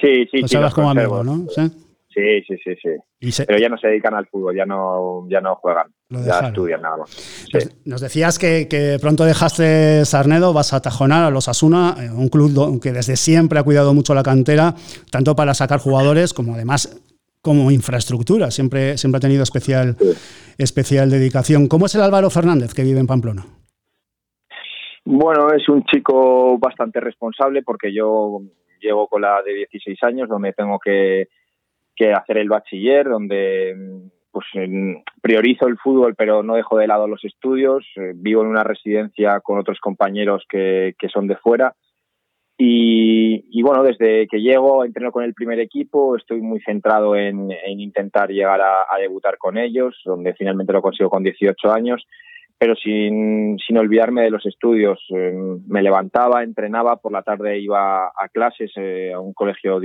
Sí, 0.01 0.27
sí, 0.31 0.41
Conservas 0.41 0.75
como 0.75 0.91
amigos, 0.91 1.25
¿no? 1.25 1.49
¿Sí? 1.49 1.88
Sí, 2.19 2.57
sí, 2.65 2.75
sí, 2.83 3.45
Pero 3.47 3.59
ya 3.61 3.69
no 3.69 3.79
se 3.79 3.89
dedican 3.89 4.15
al 4.15 4.27
fútbol, 4.27 4.57
ya 4.57 4.67
no, 4.67 5.27
ya 5.29 5.41
no 5.41 5.55
juegan, 5.57 5.87
ya 6.11 6.49
estudian 6.49 6.83
nada 6.83 6.97
más. 6.97 7.47
Nos, 7.85 8.01
decías 8.01 8.39
que, 8.39 8.99
pronto 9.01 9.25
dejaste 9.25 10.05
Sarnedo, 10.05 10.53
vas 10.53 10.73
a 10.73 10.83
Tajonar, 10.83 11.25
a 11.25 11.31
los 11.31 11.49
Asuna, 11.49 11.95
eh, 12.01 12.11
un 12.11 12.29
club 12.29 12.81
que 12.83 12.93
desde 12.93 13.15
siempre 13.15 13.61
ha 13.61 13.63
cuidado 13.63 13.95
mucho 13.95 14.15
la 14.15 14.25
cantera, 14.25 14.75
tanto 15.13 15.37
para 15.37 15.55
sacar 15.55 15.79
jugadores 15.79 16.35
como 16.35 16.55
además 16.55 17.01
como 17.41 17.71
infraestructura. 17.71 18.51
Siempre, 18.51 18.99
siempre 18.99 19.19
ha 19.19 19.21
tenido 19.21 19.45
especial, 19.45 19.97
especial 20.59 21.11
dedicación. 21.11 21.69
¿Cómo 21.69 21.87
es 21.87 21.95
el 21.95 22.03
Álvaro 22.03 22.31
Fernández 22.31 22.75
que 22.75 22.83
vive 22.83 22.99
en 22.99 23.07
Pamplona? 23.07 23.45
Bueno, 25.05 25.53
es 25.53 25.69
un 25.69 25.85
chico 25.85 26.59
bastante 26.59 26.99
responsable 26.99 27.63
porque 27.63 27.95
yo 27.95 28.41
llego 28.81 29.07
con 29.07 29.23
la 29.23 29.41
de 29.43 29.55
16 29.55 30.03
años 30.03 30.29
donde 30.29 30.53
tengo 30.53 30.79
que 30.79 31.29
que 31.99 32.13
hacer 32.13 32.39
el 32.39 32.49
bachiller, 32.49 33.09
donde 33.09 33.75
pues 34.31 34.47
priorizo 35.21 35.67
el 35.67 35.79
fútbol 35.79 36.15
pero 36.15 36.43
no 36.43 36.55
dejo 36.55 36.79
de 36.79 36.87
lado 36.87 37.09
los 37.09 37.25
estudios, 37.25 37.85
eh, 37.97 38.13
vivo 38.15 38.43
en 38.43 38.49
una 38.49 38.63
residencia 38.63 39.41
con 39.41 39.59
otros 39.59 39.81
compañeros 39.81 40.45
que, 40.49 40.95
que 40.99 41.09
son 41.09 41.27
de 41.27 41.37
fuera. 41.37 41.75
Y, 42.61 43.63
bueno, 43.63 43.85
desde 43.85 44.27
que 44.27 44.41
llego 44.41 44.85
entreno 44.85 45.13
con 45.13 45.23
el 45.23 45.33
primer 45.33 45.61
equipo, 45.61 46.17
estoy 46.17 46.41
muy 46.41 46.61
centrado 46.61 47.15
en, 47.15 47.53
intentar 47.69 48.31
llegar 48.31 48.61
a, 48.61 48.83
a, 48.93 48.99
debutar 48.99 49.39
con 49.39 49.57
ellos, 49.57 49.97
donde 50.05 50.35
finalmente 50.35 50.73
lo 50.73 50.83
consigo 50.83 51.09
con 51.09 51.23
18 51.23 51.71
años 51.71 52.05
pero 52.59 52.75
sin, 52.75 53.57
sin 53.65 53.79
olvidarme 53.79 54.23
de 54.23 54.31
los 54.31 54.45
estudios. 54.45 54.99
Eh, 55.15 55.33
me 55.67 55.83
levantaba, 55.83 56.43
entrenaba, 56.43 56.97
por 56.97 57.13
la 57.13 57.23
tarde 57.23 57.61
iba 57.61 58.07
a 58.07 58.29
clases 58.33 58.73
eh, 58.77 59.13
a 59.15 59.21
un 59.21 59.33
colegio 59.33 59.81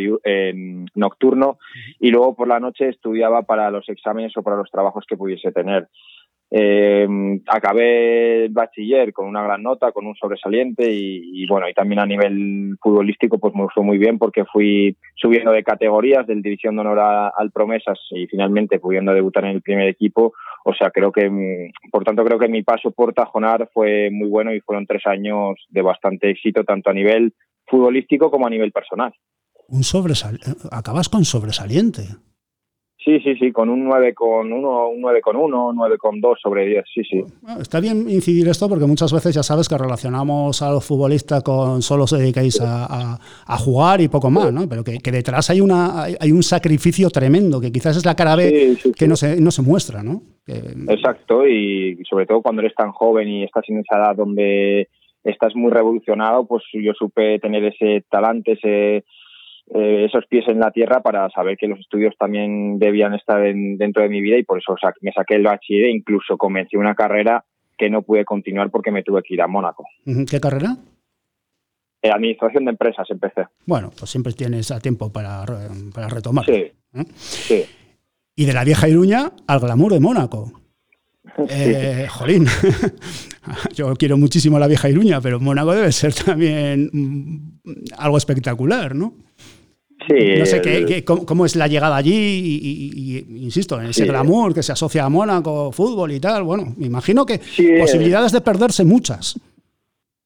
nocturno 0.96 1.60
y 2.00 2.10
luego 2.10 2.36
por 2.36 2.48
la 2.48 2.60
noche 2.60 2.90
estudiaba 2.90 3.44
para 3.44 3.70
los 3.70 3.88
exámenes 3.90 4.36
o 4.36 4.44
para 4.44 4.58
los 4.58 4.72
trabajos 4.72 5.06
que 5.08 5.18
pudiese 5.18 5.52
tener. 5.52 5.88
Eh, 6.56 7.08
acabé 7.48 8.46
el 8.46 8.52
bachiller 8.52 9.12
con 9.12 9.26
una 9.26 9.42
gran 9.42 9.64
nota, 9.64 9.92
con 9.92 10.06
un 10.06 10.14
sobresaliente 10.14 10.88
y, 10.88 11.48
bueno, 11.48 11.68
y 11.68 11.74
también 11.74 12.00
a 12.00 12.06
nivel 12.06 12.78
futbolístico 12.80 13.40
pues 13.40 13.56
me 13.56 13.66
fue 13.74 13.84
muy 13.84 13.98
bien 13.98 14.20
porque 14.20 14.46
fui 14.46 14.96
subiendo 15.16 15.52
de 15.52 15.64
categorías 15.64 16.28
del 16.28 16.44
División 16.44 16.76
de 16.76 16.82
Honor 16.82 17.00
al 17.36 17.52
Promesas 17.52 17.98
y 18.12 18.28
finalmente 18.28 18.78
pudiendo 18.78 19.16
debutar 19.16 19.46
en 19.46 19.56
el 19.56 19.64
primer 19.64 19.88
equipo. 19.88 20.34
O 20.64 20.76
sea, 20.76 20.92
creo 20.92 21.12
que, 21.12 21.28
mm, 21.28 21.90
por 21.92 22.04
tanto, 22.04 22.24
creo 22.24 22.38
que 22.38 22.48
mi 22.48 22.62
paso 22.62 22.92
por 22.92 23.16
Tajonar 23.16 23.68
fue 23.74 24.12
muy 24.12 24.30
bueno 24.30 24.54
y 24.54 24.62
fueron 24.62 24.86
tres 24.86 25.08
años 25.08 25.56
de 25.70 25.82
bastante 25.82 26.30
éxito 26.30 26.64
tanto 26.64 26.92
a 26.92 26.94
nivel 26.94 27.34
futbolístico 27.66 28.30
como 28.30 28.46
a 28.46 28.52
nivel 28.52 28.72
personal. 28.72 29.12
Un 29.70 29.82
sobresal 29.84 30.38
acabas 30.72 31.10
con 31.10 31.26
sobresaliente. 31.26 32.04
Sí, 33.04 33.20
sí, 33.20 33.36
sí, 33.36 33.52
con 33.52 33.70
un 33.70 33.84
9 33.84 34.14
con 34.14 34.52
1, 34.54 34.88
un 34.88 35.02
9 35.02 35.22
con 35.22 35.36
1, 35.36 35.74
9 35.74 35.98
con 35.98 36.22
2 36.22 36.40
sobre 36.42 36.66
10, 36.66 36.86
sí, 36.94 37.02
sí. 37.04 37.22
está 37.60 37.82
bien 37.82 38.10
incidir 38.10 38.48
esto 38.48 38.70
porque 38.70 38.86
muchas 38.86 39.12
veces 39.12 39.36
ya 39.36 39.44
sabes 39.44 39.68
que 39.68 39.78
relacionamos 39.78 40.62
a 40.62 40.72
los 40.72 40.86
futbolistas 40.86 41.44
con 41.44 41.82
solo 41.82 42.08
se 42.08 42.18
dedicáis 42.18 42.62
a, 42.62 43.20
a, 43.46 43.58
jugar 43.58 44.00
y 44.00 44.08
poco 44.08 44.30
más, 44.30 44.54
¿no? 44.54 44.70
Pero 44.70 44.84
que, 44.86 45.12
detrás 45.12 45.50
hay 45.50 45.60
una 45.60 46.04
hay 46.04 46.32
un 46.32 46.44
sacrificio 46.44 47.10
tremendo 47.10 47.60
que 47.60 47.72
quizás 47.72 47.98
es 47.98 48.06
la 48.06 48.16
cara 48.16 48.38
B 48.38 48.78
que 48.98 49.08
no 49.08 49.18
se, 49.18 49.40
no 49.42 49.52
se 49.52 49.62
muestra, 49.62 50.02
¿no? 50.02 50.22
Exacto, 50.48 51.46
y 51.46 51.98
sobre 52.10 52.26
todo 52.26 52.42
cuando 52.42 52.62
eres 52.62 52.76
tan 52.76 52.92
joven 52.92 53.28
y 53.28 53.44
estás 53.44 53.64
en 53.68 53.80
esa 53.80 53.98
edad 53.98 54.16
donde 54.16 54.88
estás 55.24 55.56
muy 55.56 55.72
revolucionado, 55.72 56.46
pues 56.46 56.64
yo 56.74 56.94
supe 56.94 57.40
tener 57.40 57.64
ese 57.66 58.04
talante, 58.10 58.54
ese 58.54 59.04
eh, 59.68 60.06
esos 60.06 60.26
pies 60.28 60.48
en 60.48 60.60
la 60.60 60.72
tierra 60.72 61.02
para 61.02 61.30
saber 61.30 61.58
que 61.58 61.68
los 61.68 61.80
estudios 61.80 62.16
también 62.18 62.80
debían 62.80 63.14
estar 63.14 63.42
dentro 63.42 64.04
de 64.04 64.10
mi 64.10 64.22
vida 64.22 64.38
y 64.38 64.44
por 64.44 64.60
eso 64.60 64.76
me 65.02 65.12
saqué 65.12 65.36
el 65.36 65.44
bachiller 65.44 65.86
e 65.86 65.92
incluso 65.92 66.38
comencé 66.38 66.78
una 66.78 66.96
carrera 66.96 67.46
que 67.78 67.90
no 67.90 68.02
pude 68.02 68.26
continuar 68.26 68.70
porque 68.70 68.92
me 68.92 69.04
tuve 69.04 69.24
que 69.24 69.34
ir 69.34 69.42
a 69.42 69.48
Mónaco. 69.48 69.86
¿Qué 70.30 70.40
carrera? 70.40 70.76
Eh, 72.02 72.12
administración 72.12 72.66
de 72.66 72.72
empresas 72.72 73.10
empecé. 73.10 73.48
Bueno, 73.66 73.92
pues 73.98 74.12
siempre 74.12 74.34
tienes 74.34 74.70
a 74.72 74.80
tiempo 74.80 75.12
para, 75.12 75.46
para 75.94 76.10
retomar. 76.10 76.46
Sí, 76.46 76.72
sí. 77.16 77.66
Y 78.36 78.46
de 78.46 78.54
la 78.54 78.66
vieja 78.66 78.90
Iruña 78.90 79.32
al 79.48 79.60
glamour 79.60 79.94
de 79.94 80.00
Mónaco. 80.00 80.52
Eh, 81.50 82.06
jolín, 82.12 82.46
yo 83.74 83.96
quiero 83.96 84.18
muchísimo 84.18 84.60
la 84.60 84.68
vieja 84.68 84.90
Iruña, 84.90 85.20
pero 85.20 85.40
Mónaco 85.40 85.74
debe 85.74 85.92
ser 85.92 86.14
también 86.14 86.90
mm, 86.92 87.58
algo 87.98 88.18
espectacular, 88.18 88.94
¿no? 88.94 89.16
Sí, 90.08 90.36
no 90.38 90.46
sé 90.46 90.62
qué, 90.62 91.04
cómo, 91.06 91.46
es 91.46 91.56
la 91.56 91.68
llegada 91.68 91.96
allí 91.96 92.12
y, 92.14 93.44
insisto, 93.44 93.80
en 93.80 93.88
ese 93.88 94.06
glamour 94.06 94.54
que 94.54 94.64
se 94.64 94.72
asocia 94.72 95.06
a 95.06 95.10
Mónaco, 95.10 95.72
fútbol 95.72 96.12
y 96.12 96.20
tal. 96.20 96.44
Bueno, 96.44 96.74
me 96.78 96.88
imagino 96.88 97.26
que 97.26 97.40
posibilidades 97.80 98.32
de 98.32 98.42
perderse 98.42 98.84
muchas. 98.84 99.40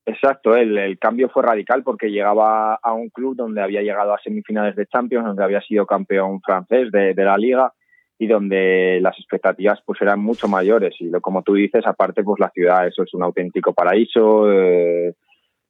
Exacto, 0.05 0.55
el, 0.55 0.77
el, 0.77 0.97
cambio 0.97 1.27
fue 1.27 1.43
radical 1.43 1.83
porque 1.83 2.09
llegaba 2.09 2.75
a 2.75 2.93
un 2.93 3.09
club 3.09 3.35
donde 3.35 3.61
había 3.61 3.81
llegado 3.81 4.13
a 4.13 4.19
semifinales 4.19 4.75
de 4.77 4.85
Champions, 4.85 5.25
donde 5.25 5.43
había 5.43 5.61
sido 5.61 5.85
campeón 5.85 6.39
francés 6.41 6.89
de, 6.91 7.13
de 7.13 7.23
la 7.25 7.37
liga 7.37 7.73
y 8.19 8.27
donde 8.27 8.99
las 9.01 9.17
expectativas 9.19 9.79
pues 9.85 10.01
eran 10.01 10.19
mucho 10.19 10.47
mayores 10.47 10.95
y 10.99 11.09
lo, 11.09 11.21
como 11.21 11.43
tú 11.43 11.53
dices 11.53 11.85
aparte 11.85 12.23
pues 12.23 12.39
la 12.39 12.49
ciudad 12.49 12.87
eso 12.87 13.03
es 13.03 13.13
un 13.13 13.23
auténtico 13.23 13.73
paraíso 13.73 14.51
eh, 14.51 15.13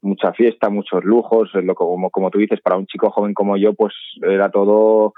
mucha 0.08 0.34
fiesta 0.34 0.70
muchos 0.70 1.04
lujos 1.04 1.50
lo 1.54 1.76
como 1.76 2.10
como 2.10 2.32
tú 2.32 2.40
dices 2.40 2.62
para 2.62 2.78
un 2.78 2.88
chico 2.88 3.12
joven 3.12 3.34
como 3.34 3.58
yo 3.58 3.74
pues 3.74 3.94
era 4.22 4.50
todo 4.50 5.14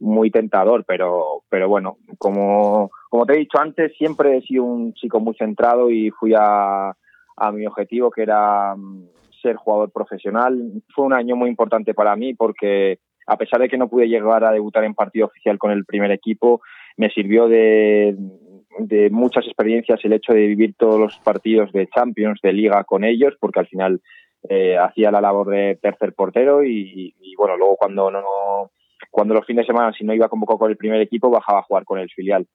muy 0.00 0.30
tentador 0.30 0.84
pero 0.86 1.42
pero 1.48 1.68
bueno 1.68 1.98
como 2.18 2.90
como 3.10 3.26
te 3.26 3.34
he 3.34 3.38
dicho 3.38 3.58
antes 3.58 3.92
siempre 3.96 4.38
he 4.38 4.42
sido 4.42 4.64
un 4.64 4.94
chico 4.94 5.20
muy 5.20 5.34
centrado 5.34 5.90
y 5.90 6.10
fui 6.10 6.34
a 6.36 6.92
a 7.38 7.52
mi 7.52 7.66
objetivo 7.66 8.10
que 8.10 8.22
era 8.22 8.74
mm, 8.76 9.08
ser 9.40 9.56
jugador 9.56 9.90
profesional. 9.90 10.82
Fue 10.94 11.04
un 11.04 11.12
año 11.12 11.36
muy 11.36 11.48
importante 11.48 11.94
para 11.94 12.16
mí 12.16 12.34
porque 12.34 12.98
a 13.26 13.36
pesar 13.36 13.60
de 13.60 13.68
que 13.68 13.78
no 13.78 13.88
pude 13.88 14.08
llegar 14.08 14.44
a 14.44 14.52
debutar 14.52 14.84
en 14.84 14.94
partido 14.94 15.26
oficial 15.26 15.58
con 15.58 15.70
el 15.70 15.84
primer 15.84 16.10
equipo, 16.10 16.62
me 16.96 17.10
sirvió 17.10 17.46
de, 17.46 18.16
muchas 19.10 19.44
experiencias 19.46 20.00
el 20.02 20.14
hecho 20.14 20.32
de 20.32 20.46
vivir 20.46 20.74
todos 20.78 20.98
los 20.98 21.18
partidos 21.18 21.70
de 21.72 21.88
Champions, 21.88 22.40
de 22.42 22.52
Liga 22.52 22.84
con 22.84 23.04
ellos, 23.04 23.34
porque 23.38 23.60
al 23.60 23.66
final 23.66 24.00
eh, 24.48 24.76
hacía 24.78 25.10
la 25.10 25.20
labor 25.20 25.48
de 25.48 25.78
tercer 25.80 26.12
portero 26.14 26.62
y, 26.62 27.14
bueno, 27.36 27.56
luego 27.56 27.76
cuando 27.76 28.10
no, 28.10 28.22
cuando 29.10 29.34
los 29.34 29.46
fines 29.46 29.66
de 29.66 29.72
semana 29.72 29.92
si 29.92 30.04
no 30.04 30.14
iba 30.14 30.28
convocado 30.28 30.58
con 30.58 30.70
el 30.70 30.76
primer 30.76 31.00
equipo 31.00 31.30
bajaba 31.30 31.60
a 31.60 31.64
jugar 31.64 31.84
con 31.84 31.98
el 31.98 32.10
filial. 32.10 32.46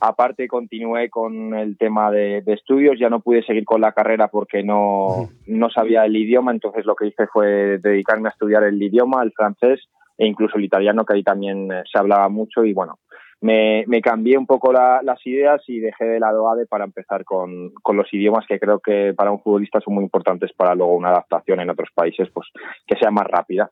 Aparte 0.00 0.46
continué 0.46 1.10
con 1.10 1.54
el 1.54 1.76
tema 1.76 2.12
de, 2.12 2.42
de, 2.42 2.52
estudios, 2.52 2.98
ya 3.00 3.10
no 3.10 3.20
pude 3.20 3.42
seguir 3.42 3.64
con 3.64 3.80
la 3.80 3.90
carrera 3.90 4.28
porque 4.28 4.62
no, 4.62 5.28
no 5.46 5.70
sabía 5.70 6.04
el 6.04 6.14
idioma, 6.14 6.52
entonces 6.52 6.86
lo 6.86 6.94
que 6.94 7.08
hice 7.08 7.26
fue 7.26 7.78
dedicarme 7.78 8.28
a 8.28 8.32
estudiar 8.32 8.62
el 8.62 8.80
idioma, 8.80 9.24
el 9.24 9.32
francés, 9.32 9.80
e 10.18 10.26
incluso 10.26 10.56
el 10.56 10.64
italiano, 10.64 11.04
que 11.04 11.14
ahí 11.14 11.24
también 11.24 11.72
eh, 11.72 11.82
se 11.90 11.98
hablaba 11.98 12.28
mucho 12.28 12.64
y 12.64 12.72
bueno, 12.72 12.98
me, 13.42 13.84
me 13.88 14.00
cambié 14.00 14.38
un 14.38 14.46
poco 14.46 14.72
las 14.72 15.26
ideas 15.26 15.60
y 15.66 15.80
dejé 15.80 16.04
de 16.04 16.20
lado 16.20 16.48
ADE 16.48 16.66
para 16.66 16.84
empezar 16.84 17.24
con, 17.24 17.70
con, 17.82 17.96
los 17.96 18.06
idiomas 18.14 18.46
que 18.46 18.58
creo 18.58 18.78
que 18.78 19.12
para 19.16 19.32
un 19.32 19.42
futbolista 19.42 19.80
son 19.80 19.94
muy 19.94 20.04
importantes 20.04 20.52
para 20.56 20.76
luego 20.76 20.94
una 20.94 21.10
adaptación 21.10 21.58
en 21.60 21.70
otros 21.70 21.88
países 21.92 22.28
pues 22.32 22.46
que 22.86 22.96
sea 22.96 23.10
más 23.10 23.26
rápida. 23.26 23.68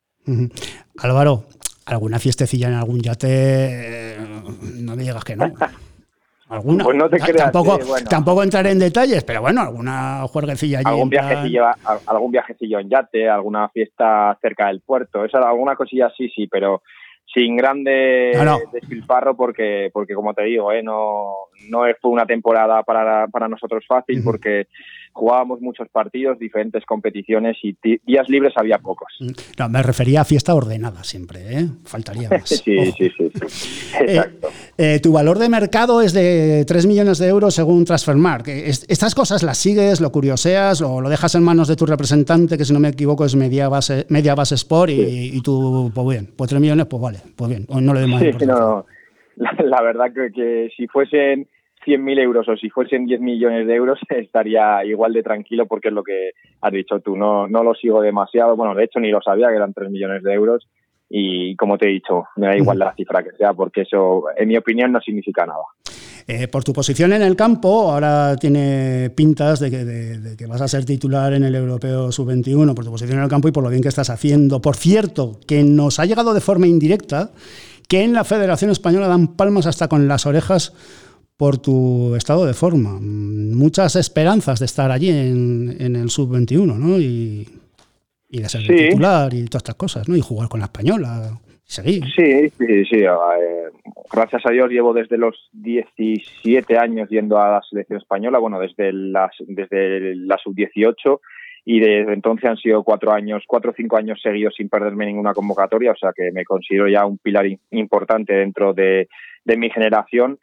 Álvaro, 0.99 1.45
¿alguna 1.87 2.19
fiestecilla 2.19 2.67
en 2.67 2.75
algún 2.75 3.01
yate? 3.01 4.17
No 4.81 4.97
me 4.97 5.03
digas 5.03 5.25
que 5.25 5.37
no. 5.37 5.45
¿Alguna? 6.49 6.83
Pues 6.83 6.97
no 6.97 7.09
te 7.09 7.21
creas, 7.21 7.53
tampoco, 7.53 7.79
tampoco 8.09 8.43
entraré 8.43 8.73
en 8.73 8.81
detalles, 8.81 9.23
pero 9.23 9.41
bueno, 9.41 9.61
alguna 9.61 10.27
juerguecilla 10.27 10.81
allí. 10.81 10.89
Algún 10.89 11.09
viajecillo, 11.09 11.65
algún 12.07 12.33
viajecillo 12.33 12.81
en 12.81 12.91
yate, 12.91 13.29
alguna 13.29 13.69
fiesta 13.69 14.37
cerca 14.43 14.67
del 14.67 14.81
puerto, 14.81 15.25
esa, 15.25 15.39
alguna 15.49 15.77
cosilla 15.77 16.11
sí, 16.17 16.29
sí, 16.29 16.49
pero 16.49 16.83
sin 17.33 17.57
grande 17.57 18.33
despilfarro 18.73 19.37
porque, 19.37 19.91
porque 19.93 20.15
como 20.15 20.35
te 20.35 20.45
digo, 20.45 20.73
¿eh? 20.73 20.83
no, 20.83 21.35
no 21.69 21.83
fue 22.01 22.11
una 22.11 22.27
temporada 22.27 22.83
para, 22.83 23.29
para 23.29 23.49
nosotros 23.49 23.85
fácil 23.87 24.23
porque 24.25 24.67
jugábamos 25.13 25.61
muchos 25.61 25.89
partidos, 25.89 26.39
diferentes 26.39 26.85
competiciones 26.85 27.57
y 27.63 27.77
días 28.07 28.29
libres 28.29 28.53
había 28.57 28.79
pocos. 28.79 29.09
No, 29.59 29.69
me 29.69 29.83
refería 29.83 30.23
a 30.23 30.25
fiesta 30.25 30.55
ordenada 30.55 31.05
siempre, 31.05 31.41
¿eh? 31.41 31.67
faltaría 31.85 32.29
más. 32.31 32.49
sí, 32.49 32.93
sí, 32.93 33.11
sí, 33.17 33.31
sí, 33.35 33.97
eh, 34.01 34.05
Exacto. 34.07 34.49
Eh, 34.79 35.01
tu 35.03 35.13
valor 35.13 35.39
de 35.39 35.49
mercado 35.49 36.01
es 36.01 36.13
de 36.13 36.65
3 36.67 36.87
millones 36.87 37.19
de 37.19 37.29
euros 37.29 37.55
según 37.55 37.85
Transfermarkt. 37.85 38.49
¿Estas 38.49 39.15
cosas 39.15 39.43
las 39.43 39.59
sigues, 39.59 40.01
lo 40.01 40.11
curioseas 40.11 40.81
o 40.83 41.01
lo 41.01 41.09
dejas 41.09 41.35
en 41.35 41.43
manos 41.43 41.69
de 41.69 41.77
tu 41.77 41.87
representante, 41.87 42.57
que 42.57 42.65
si 42.65 42.73
no 42.73 42.81
me 42.81 42.89
equivoco 42.89 43.25
es 43.25 43.37
Media 43.37 43.69
Base, 43.69 44.07
Media 44.09 44.35
Base 44.35 44.55
Sport, 44.55 44.91
y, 44.91 45.41
tú, 45.43 45.91
pues 45.95 46.07
bien, 46.09 46.33
pues 46.37 46.51
3 46.51 46.61
millones, 46.61 46.87
pues 46.87 47.03
vale, 47.03 47.19
pues 47.37 47.51
bien, 47.51 47.67
no 47.69 47.95
le 47.95 48.01
demos 48.01 48.21
sí, 48.21 48.47
no, 48.47 48.87
la, 49.37 49.83
verdad 49.83 50.13
que, 50.13 50.31
que 50.33 50.69
si 50.77 50.87
fuesen 50.87 51.49
100.000 51.85 52.21
euros 52.21 52.49
o 52.49 52.57
si 52.57 52.71
fuesen 52.71 53.07
10 53.07 53.21
millones 53.21 53.67
de 53.67 53.75
euros 53.75 53.99
estaría 54.09 54.85
igual 54.85 55.13
de 55.13 55.23
tranquilo 55.23 55.67
porque 55.67 55.89
es 55.89 55.95
lo 55.95 56.03
que 56.03 56.31
has 56.61 56.73
dicho 56.73 57.01
tú, 57.01 57.17
no, 57.17 57.49
no 57.49 57.63
lo 57.63 57.75
sigo 57.75 58.01
demasiado, 58.01 58.57
bueno, 58.57 58.75
de 58.75 58.85
hecho 58.85 59.01
ni 59.01 59.11
lo 59.11 59.21
sabía 59.21 59.49
que 59.49 59.57
eran 59.57 59.75
3 59.75 59.91
millones 59.91 60.23
de 60.23 60.33
euros. 60.33 60.67
Y 61.13 61.57
como 61.57 61.77
te 61.77 61.89
he 61.89 61.93
dicho, 61.93 62.27
me 62.37 62.47
da 62.47 62.57
igual 62.57 62.79
la 62.79 62.95
cifra 62.95 63.25
que 63.25 63.33
sea 63.33 63.53
porque 63.53 63.81
eso 63.81 64.27
en 64.37 64.47
mi 64.47 64.57
opinión 64.57 64.93
no 64.93 65.01
significa 65.01 65.45
nada. 65.45 65.65
Eh, 66.29 66.47
por 66.47 66.63
tu 66.63 66.73
posición 66.73 67.13
en 67.13 67.23
el 67.23 67.35
campo, 67.35 67.91
ahora 67.91 68.37
tiene 68.37 69.11
pintas 69.11 69.59
de 69.59 69.69
que, 69.69 69.85
de 69.85 70.37
que, 70.37 70.47
vas 70.47 70.61
a 70.61 70.69
ser 70.69 70.85
titular 70.85 71.33
en 71.33 71.43
el 71.43 71.57
Europeo 71.57 72.13
Sub-21 72.13 72.73
por 72.75 72.85
tu 72.85 72.93
posición 72.93 73.19
en 73.19 73.25
el 73.25 73.31
campo 73.31 73.49
y 73.49 73.53
por 73.53 73.65
lo 73.65 73.71
bien 73.71 73.83
que 73.83 73.89
estás 73.89 74.11
haciendo. 74.11 74.61
Por 74.61 74.77
cierto, 74.77 75.41
que 75.49 75.65
nos 75.65 75.99
ha 75.99 76.07
llegado 76.07 76.33
de 76.33 76.41
forma 76.41 76.69
indirecta 76.69 77.31
que 77.89 78.05
en 78.05 78.13
la 78.13 78.23
Federación 78.23 78.71
Española 78.71 79.09
dan 79.09 79.35
palmas 79.35 79.67
hasta 79.67 79.89
con 79.89 80.07
las 80.07 80.25
orejas 80.25 80.73
por 81.41 81.57
tu 81.57 82.15
estado 82.17 82.45
de 82.45 82.53
forma. 82.53 82.99
Muchas 83.01 83.97
esperanzas 83.97 84.61
de 84.61 84.67
estar 84.67 84.91
allí 84.91 85.09
en, 85.09 85.97
el 85.97 86.11
sub-21, 86.11 86.77
¿no? 86.77 86.99
Y, 86.99 87.49
de 88.29 88.47
ser 88.47 88.61
titular 88.67 89.33
y 89.33 89.47
todas 89.47 89.63
estas 89.63 89.75
cosas, 89.75 90.07
¿no? 90.07 90.17
Y 90.17 90.21
jugar 90.21 90.51
con 90.51 90.61
la 90.61 90.67
española. 90.67 91.41
Seguir. 91.65 92.05
Sí, 92.15 92.51
sí, 92.59 92.85
sí. 92.85 93.05
Gracias 94.13 94.43
a 94.45 94.51
Dios 94.51 94.69
llevo 94.69 94.93
desde 94.93 95.17
los 95.17 95.49
17 95.53 96.77
años 96.77 97.09
yendo 97.09 97.39
a 97.39 97.53
la 97.53 97.63
selección 97.63 97.99
española, 97.99 98.39
bueno, 98.39 98.61
desde, 98.61 98.93
las, 98.93 99.31
desde 99.39 100.17
la 100.17 100.37
sub-18 100.37 101.21
y 101.65 101.81
desde 101.81 102.13
entonces 102.13 102.51
han 102.51 102.59
sido 102.59 102.83
cuatro 102.83 103.13
años, 103.13 103.45
cuatro 103.47 103.71
o 103.71 103.75
cinco 103.75 103.97
años 103.97 104.21
seguidos 104.23 104.57
sin 104.59 104.69
perderme 104.69 105.07
ninguna 105.07 105.33
convocatoria, 105.33 105.93
o 105.93 105.97
sea 105.97 106.13
que 106.15 106.33
me 106.33 106.45
considero 106.45 106.87
ya 106.87 107.07
un 107.07 107.17
pilar 107.17 107.47
importante 107.71 108.35
dentro 108.35 108.75
de, 108.75 109.09
de 109.47 109.57
mi 109.57 109.71
generación 109.71 110.39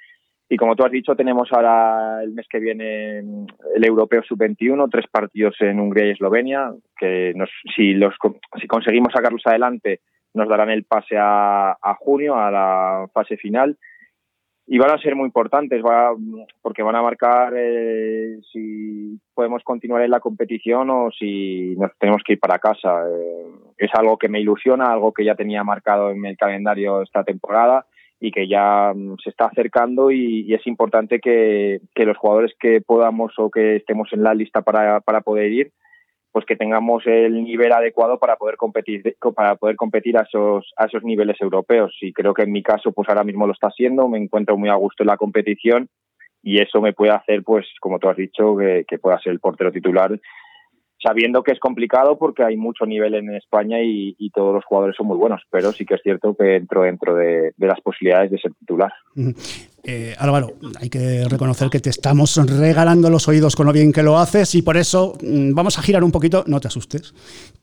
y 0.50 0.56
como 0.56 0.76
tú 0.76 0.86
has 0.86 0.92
dicho, 0.92 1.16
tenemos 1.16 1.50
ahora 1.52 2.24
el 2.24 2.32
mes 2.32 2.48
que 2.50 2.60
viene 2.60 3.20
el 3.20 3.86
Europeo 3.86 4.24
Sub-21, 4.24 4.88
tres 4.90 5.06
partidos 5.12 5.56
en 5.60 5.80
Hungría 5.80 6.08
y 6.08 6.12
Eslovenia, 6.12 6.72
que 6.98 7.34
nos, 7.36 7.50
si, 7.76 7.94
los, 7.94 8.14
si 8.60 8.68
conseguimos 8.68 9.12
sacarlos 9.14 9.42
adelante 9.46 10.00
nos 10.34 10.48
darán 10.48 10.70
el 10.70 10.84
pase 10.84 11.16
a, 11.18 11.76
junio, 12.00 12.36
a 12.36 12.52
la 12.52 13.08
fase 13.14 13.38
final. 13.38 13.78
Y 14.70 14.78
van 14.78 14.92
a 14.92 15.00
ser 15.00 15.16
muy 15.16 15.26
importantes 15.26 15.82
va, 15.82 16.14
porque 16.62 16.84
van 16.84 16.96
a 16.96 17.02
marcar 17.02 17.54
eh, 17.56 18.38
si 18.52 19.18
podemos 19.34 19.64
continuar 19.64 20.04
en 20.04 20.12
la 20.12 20.20
competición 20.20 20.90
o 20.90 21.10
si 21.10 21.74
nos 21.78 21.92
tenemos 21.98 22.22
que 22.26 22.34
ir 22.34 22.40
para 22.40 22.60
casa. 22.60 23.04
Eh, 23.10 23.46
es 23.78 23.90
algo 23.96 24.18
que 24.18 24.28
me 24.28 24.42
ilusiona, 24.42 24.92
algo 24.92 25.14
que 25.14 25.24
ya 25.26 25.36
tenía 25.36 25.64
marcado 25.64 26.12
en 26.12 26.24
el 26.26 26.38
calendario 26.38 27.02
esta 27.02 27.24
temporada 27.24 27.86
y 28.20 28.32
que 28.32 28.48
ya 28.48 28.94
mm, 28.96 29.18
se 29.24 29.30
está 29.30 29.46
acercando 29.46 30.12
y, 30.12 30.54
es 30.54 30.66
importante 30.66 31.20
que, 31.20 31.82
los 31.96 32.18
jugadores 32.18 32.54
que 32.60 32.82
podamos 32.82 33.34
o 33.38 33.50
que 33.50 33.76
estemos 33.76 34.10
en 34.12 34.24
la 34.24 34.34
lista 34.34 34.62
para, 34.62 35.02
para 35.02 35.22
poder 35.22 35.52
ir 35.52 35.72
pues 36.32 36.46
que 36.46 36.56
tengamos 36.56 37.04
el 37.08 37.44
nivel 37.44 37.72
adecuado 37.72 38.20
para 38.20 38.36
poder 38.36 38.58
competir 38.58 39.16
para 39.36 39.56
poder 39.56 39.76
competir 39.76 40.18
a 40.18 40.22
esos 40.22 40.72
a 40.78 40.86
esos 40.86 41.04
niveles 41.04 41.38
europeos. 41.42 41.98
Y 42.00 42.14
creo 42.14 42.34
que 42.36 42.44
en 42.44 42.52
mi 42.52 42.62
caso 42.62 42.92
pues 42.92 43.10
ahora 43.10 43.24
mismo 43.24 43.48
lo 43.48 43.54
está 43.54 43.68
haciendo 43.68 44.08
me 44.08 44.20
encuentro 44.20 44.56
muy 44.56 44.70
a 44.70 44.76
gusto 44.76 45.02
en 45.02 45.08
la 45.08 45.18
competición 45.18 45.90
y 46.44 46.62
eso 46.62 46.80
me 46.80 46.94
puede 46.94 47.12
hacer 47.12 47.42
pues 47.44 47.66
como 47.80 47.98
tú 47.98 48.10
has 48.10 48.18
dicho 48.18 48.56
que, 48.56 48.86
que 48.88 49.00
pueda 49.00 49.20
ser 49.20 49.34
el 49.34 49.40
portero 49.40 49.72
titular 49.72 50.20
sabiendo 51.02 51.44
que 51.44 51.52
es 51.52 51.60
complicado 51.60 52.18
porque 52.18 52.44
hay 52.44 52.58
mucho 52.58 52.86
nivel 52.86 53.16
en 53.16 53.34
España 53.36 53.78
y, 53.82 54.16
todos 54.34 54.54
los 54.54 54.66
jugadores 54.66 54.96
son 54.96 55.08
muy 55.08 55.18
buenos, 55.18 55.42
pero 55.50 55.72
sí 55.72 55.84
que 55.84 55.96
es 55.96 56.02
cierto 56.04 56.36
que 56.36 56.58
entro 56.58 56.84
dentro 56.84 57.16
de, 57.16 57.54
las 57.58 57.82
posibilidades 57.82 58.30
de 58.30 58.38
ser 58.38 58.54
titular. 58.54 58.92
Eh, 59.84 60.14
Álvaro, 60.20 60.52
hay 60.80 60.90
que 60.90 61.24
reconocer 61.30 61.70
que 61.70 61.80
te 61.80 61.90
estamos 61.90 62.36
regalando 62.60 63.10
los 63.10 63.28
oídos 63.28 63.56
con 63.56 63.66
lo 63.66 63.72
bien 63.72 63.94
que 63.94 64.04
lo 64.04 64.18
haces 64.20 64.54
y 64.54 64.62
por 64.62 64.76
eso 64.76 65.18
mm, 65.24 65.54
vamos 65.54 65.80
a 65.80 65.82
girar 65.82 66.04
un 66.04 66.12
poquito, 66.12 66.44
no 66.46 66.60
te 66.60 66.68
asustes. 66.68 67.14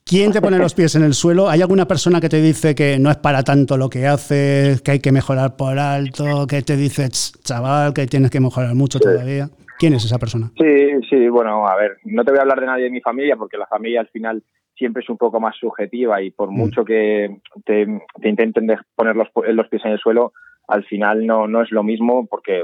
¿Quién 0.04 0.32
te 0.32 0.40
pone 0.40 0.58
los 0.58 0.74
pies 0.74 0.94
en 0.94 1.02
el 1.02 1.14
suelo? 1.14 1.48
¿Hay 1.48 1.60
alguna 1.60 1.86
persona 1.86 2.20
que 2.20 2.28
te 2.28 2.40
dice 2.40 2.74
que 2.74 2.98
no 2.98 3.10
es 3.10 3.18
para 3.18 3.42
tanto 3.42 3.76
lo 3.76 3.90
que 3.90 4.06
haces, 4.06 4.80
que 4.80 4.92
hay 4.92 5.00
que 5.00 5.12
mejorar 5.12 5.56
por 5.56 5.78
alto, 5.78 6.46
que 6.46 6.62
te 6.62 6.76
dice, 6.76 7.08
chaval, 7.10 7.92
que 7.92 8.06
tienes 8.06 8.30
que 8.30 8.40
mejorar 8.40 8.74
mucho 8.74 8.98
todavía? 8.98 9.50
¿Quién 9.78 9.94
es 9.94 10.04
esa 10.04 10.18
persona? 10.18 10.50
Sí, 10.58 11.06
sí, 11.08 11.28
bueno, 11.28 11.66
a 11.66 11.76
ver, 11.76 11.98
no 12.04 12.24
te 12.24 12.30
voy 12.30 12.38
a 12.38 12.42
hablar 12.42 12.60
de 12.60 12.66
nadie 12.66 12.84
de 12.84 12.90
mi 12.90 13.00
familia 13.00 13.36
porque 13.36 13.58
la 13.58 13.66
familia 13.66 14.00
al 14.00 14.08
final 14.08 14.42
siempre 14.76 15.02
es 15.02 15.08
un 15.08 15.16
poco 15.16 15.40
más 15.40 15.56
subjetiva 15.56 16.20
y 16.22 16.30
por 16.30 16.50
mm. 16.50 16.54
mucho 16.54 16.84
que 16.84 17.38
te, 17.64 17.86
intenten 18.22 18.66
poner 18.94 19.16
los, 19.16 19.28
los 19.34 19.68
pies 19.68 19.84
en 19.84 19.92
el 19.92 19.98
suelo, 19.98 20.32
al 20.68 20.84
final 20.84 21.26
no, 21.26 21.46
no 21.46 21.62
es 21.62 21.70
lo 21.70 21.82
mismo 21.82 22.26
porque, 22.26 22.62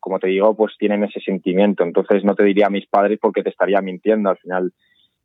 como 0.00 0.18
te 0.18 0.28
digo, 0.28 0.56
pues 0.56 0.74
tienen 0.78 1.04
ese 1.04 1.20
sentimiento. 1.20 1.84
Entonces 1.84 2.24
no 2.24 2.34
te 2.34 2.44
diría 2.44 2.66
a 2.66 2.70
mis 2.70 2.86
padres 2.86 3.18
porque 3.20 3.42
te 3.42 3.50
estaría 3.50 3.80
mintiendo. 3.80 4.30
Al 4.30 4.38
final, 4.38 4.72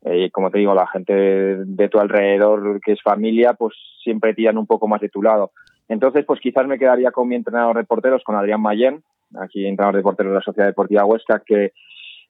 eh, 0.04 0.30
como 0.30 0.50
te 0.50 0.58
digo, 0.58 0.74
la 0.74 0.86
gente 0.86 1.12
de, 1.12 1.88
tu 1.88 1.98
alrededor 1.98 2.80
que 2.80 2.92
es 2.92 3.02
familia, 3.02 3.54
pues 3.54 3.74
siempre 4.02 4.34
tiran 4.34 4.58
un 4.58 4.66
poco 4.66 4.86
más 4.86 5.00
de 5.00 5.08
tu 5.08 5.22
lado. 5.22 5.52
Entonces, 5.88 6.24
pues 6.24 6.40
quizás 6.40 6.66
me 6.66 6.78
quedaría 6.78 7.10
con 7.10 7.26
mi 7.26 7.34
entrenador 7.34 7.76
de 7.76 7.84
porteros, 7.84 8.22
con 8.22 8.36
Adrián 8.36 8.62
Mayen, 8.62 9.02
aquí 9.38 9.66
entrenador 9.66 9.96
de 9.96 10.02
porteros 10.02 10.32
de 10.32 10.38
la 10.38 10.42
Sociedad 10.42 10.68
Deportiva 10.68 11.04
Huesca, 11.04 11.42
que, 11.44 11.72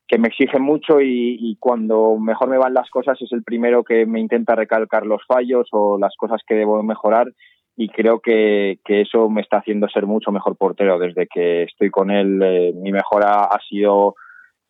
que 0.07 0.19
me 0.19 0.29
exige 0.29 0.59
mucho 0.59 1.01
y, 1.01 1.57
cuando 1.61 2.17
mejor 2.19 2.49
me 2.49 2.59
van 2.59 2.75
las 2.75 2.91
cosas 2.91 3.21
es 3.23 3.33
el 3.33 3.45
primero 3.45 3.85
que 3.85 4.07
me 4.07 4.21
intenta 4.21 4.55
recalcar 4.55 5.07
los 5.07 5.23
fallos 5.27 5.69
o 5.73 5.99
las 5.99 6.15
cosas 6.17 6.41
que 6.47 6.55
debo 6.55 6.83
mejorar 6.83 7.29
y 7.77 7.89
creo 7.89 8.21
que, 8.21 8.81
que 8.85 9.03
eso 9.03 9.31
me 9.31 9.41
está 9.41 9.59
haciendo 9.59 9.89
ser 9.89 10.07
mucho 10.07 10.33
mejor 10.33 10.57
portero. 10.57 10.99
Desde 10.99 11.27
que 11.27 11.63
estoy 11.63 11.91
con 11.91 12.11
él, 12.11 12.43
eh, 12.43 12.73
mi 12.75 12.93
mejora 12.93 13.45
ha 13.45 13.59
sido 13.69 14.17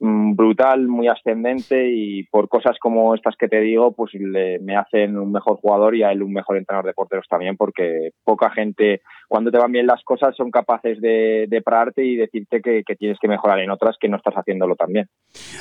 brutal, 0.01 0.89
muy 0.89 1.09
ascendente 1.09 1.91
y 1.93 2.25
por 2.25 2.49
cosas 2.49 2.77
como 2.81 3.15
estas 3.15 3.37
que 3.37 3.49
te 3.49 3.61
digo, 3.61 3.93
pues 3.93 4.13
me 4.15 4.75
hacen 4.77 5.19
un 5.19 5.31
mejor 5.31 5.59
jugador 5.59 5.95
y 5.95 6.03
a 6.03 6.11
él 6.11 6.23
un 6.23 6.33
mejor 6.33 6.57
entrenador 6.57 6.87
de 6.87 6.95
porteros 6.95 7.27
también, 7.29 7.57
porque 7.57 8.13
poca 8.25 8.51
gente, 8.51 9.03
cuando 9.29 9.51
te 9.51 9.59
van 9.59 9.73
bien 9.73 9.87
las 9.87 10.03
cosas, 10.03 10.35
son 10.35 10.51
capaces 10.51 11.01
de, 11.03 11.47
de 11.49 11.63
pararte 11.63 12.03
y 12.03 12.17
decirte 12.17 12.63
que, 12.63 12.83
tienes 12.99 13.19
que 13.21 13.29
mejorar 13.29 13.61
en 13.61 13.71
otras 13.71 13.97
que 14.01 14.09
no 14.09 14.17
estás 14.17 14.35
haciéndolo 14.35 14.75
también. 14.75 15.07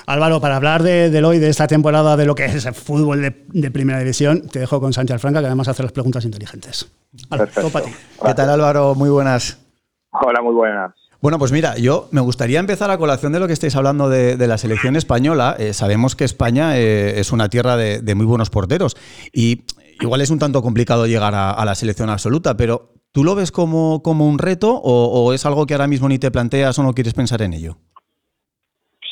Álvaro, 0.07 0.39
para 0.39 0.55
hablar 0.55 0.83
de, 0.83 1.09
de 1.09 1.23
hoy, 1.23 1.39
de 1.39 1.49
esta 1.49 1.67
temporada, 1.67 2.15
de 2.15 2.25
lo 2.25 2.33
que 2.33 2.45
es 2.45 2.65
el 2.65 2.73
fútbol 2.73 3.21
de, 3.21 3.71
primera 3.71 3.99
división, 3.99 4.47
te 4.47 4.59
dejo 4.59 4.79
con 4.79 4.93
Santi 4.93 5.13
Alfranca, 5.13 5.41
que 5.41 5.47
además 5.47 5.67
hace 5.67 5.83
las 5.83 5.91
preguntas 5.91 6.23
inteligentes. 6.23 6.91
¿Qué 7.29 8.33
tal 8.33 8.49
Álvaro? 8.49 8.95
Muy 8.95 9.09
buenas. 9.09 9.65
Hola, 10.11 10.41
muy 10.41 10.53
buenas. 10.53 11.08
Bueno, 11.21 11.37
pues 11.37 11.51
mira, 11.51 11.75
yo 11.77 12.07
me 12.13 12.21
gustaría 12.21 12.61
empezar 12.61 12.89
a 12.91 12.97
colación 12.97 13.33
de 13.33 13.41
lo 13.41 13.47
que 13.47 13.51
estáis 13.51 13.75
hablando 13.75 14.07
de, 14.07 14.37
la 14.47 14.57
selección 14.57 14.95
española. 14.95 15.53
Eh, 15.59 15.73
sabemos 15.73 16.15
que 16.15 16.23
España 16.23 16.77
eh, 16.77 17.19
es 17.19 17.33
una 17.33 17.49
tierra 17.49 17.75
de, 17.75 18.15
muy 18.15 18.25
buenos 18.25 18.49
porteros 18.49 18.95
y 19.33 19.63
igual 19.99 20.21
es 20.21 20.29
un 20.29 20.39
tanto 20.39 20.61
complicado 20.61 21.07
llegar 21.07 21.33
a, 21.35 21.65
la 21.65 21.75
selección 21.75 22.09
absoluta, 22.09 22.55
pero 22.55 22.93
¿tú 23.11 23.25
lo 23.25 23.35
ves 23.35 23.51
como, 23.51 24.01
como 24.01 24.29
un 24.29 24.39
reto 24.39 24.79
o, 24.81 25.33
es 25.33 25.45
algo 25.45 25.65
que 25.65 25.73
ahora 25.73 25.87
mismo 25.87 26.07
ni 26.07 26.19
te 26.19 26.31
planteas 26.31 26.79
o 26.79 26.83
no 26.83 26.93
quieres 26.93 27.13
pensar 27.13 27.41
en 27.41 27.51
ello? 27.51 27.75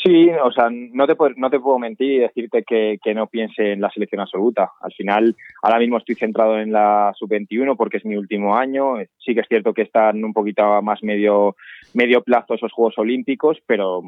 Sí, 0.01 0.29
o 0.41 0.51
sea, 0.53 0.69
no 0.71 1.05
te, 1.05 1.15
puedo, 1.15 1.33
no 1.35 1.49
te 1.49 1.59
puedo 1.59 1.77
mentir 1.79 2.11
y 2.11 2.19
decirte 2.19 2.63
que, 2.63 2.97
que, 3.03 3.13
no 3.13 3.27
piense 3.27 3.73
en 3.73 3.81
la 3.81 3.89
selección 3.89 4.21
absoluta. 4.21 4.71
Al 4.79 4.93
final, 4.93 5.35
ahora 5.61 5.79
mismo 5.79 5.97
estoy 5.97 6.15
centrado 6.15 6.57
en 6.59 6.71
la 6.71 7.11
sub-21 7.17 7.75
porque 7.75 7.97
es 7.97 8.05
mi 8.05 8.15
último 8.15 8.55
año. 8.55 8.95
Sí 9.17 9.33
que 9.33 9.41
es 9.41 9.47
cierto 9.49 9.73
que 9.73 9.81
están 9.81 10.23
un 10.23 10.31
poquito 10.31 10.81
más 10.81 11.03
medio, 11.03 11.57
medio 11.93 12.21
plazo 12.21 12.53
esos 12.53 12.71
Juegos 12.71 12.97
Olímpicos, 12.97 13.57
pero 13.65 14.01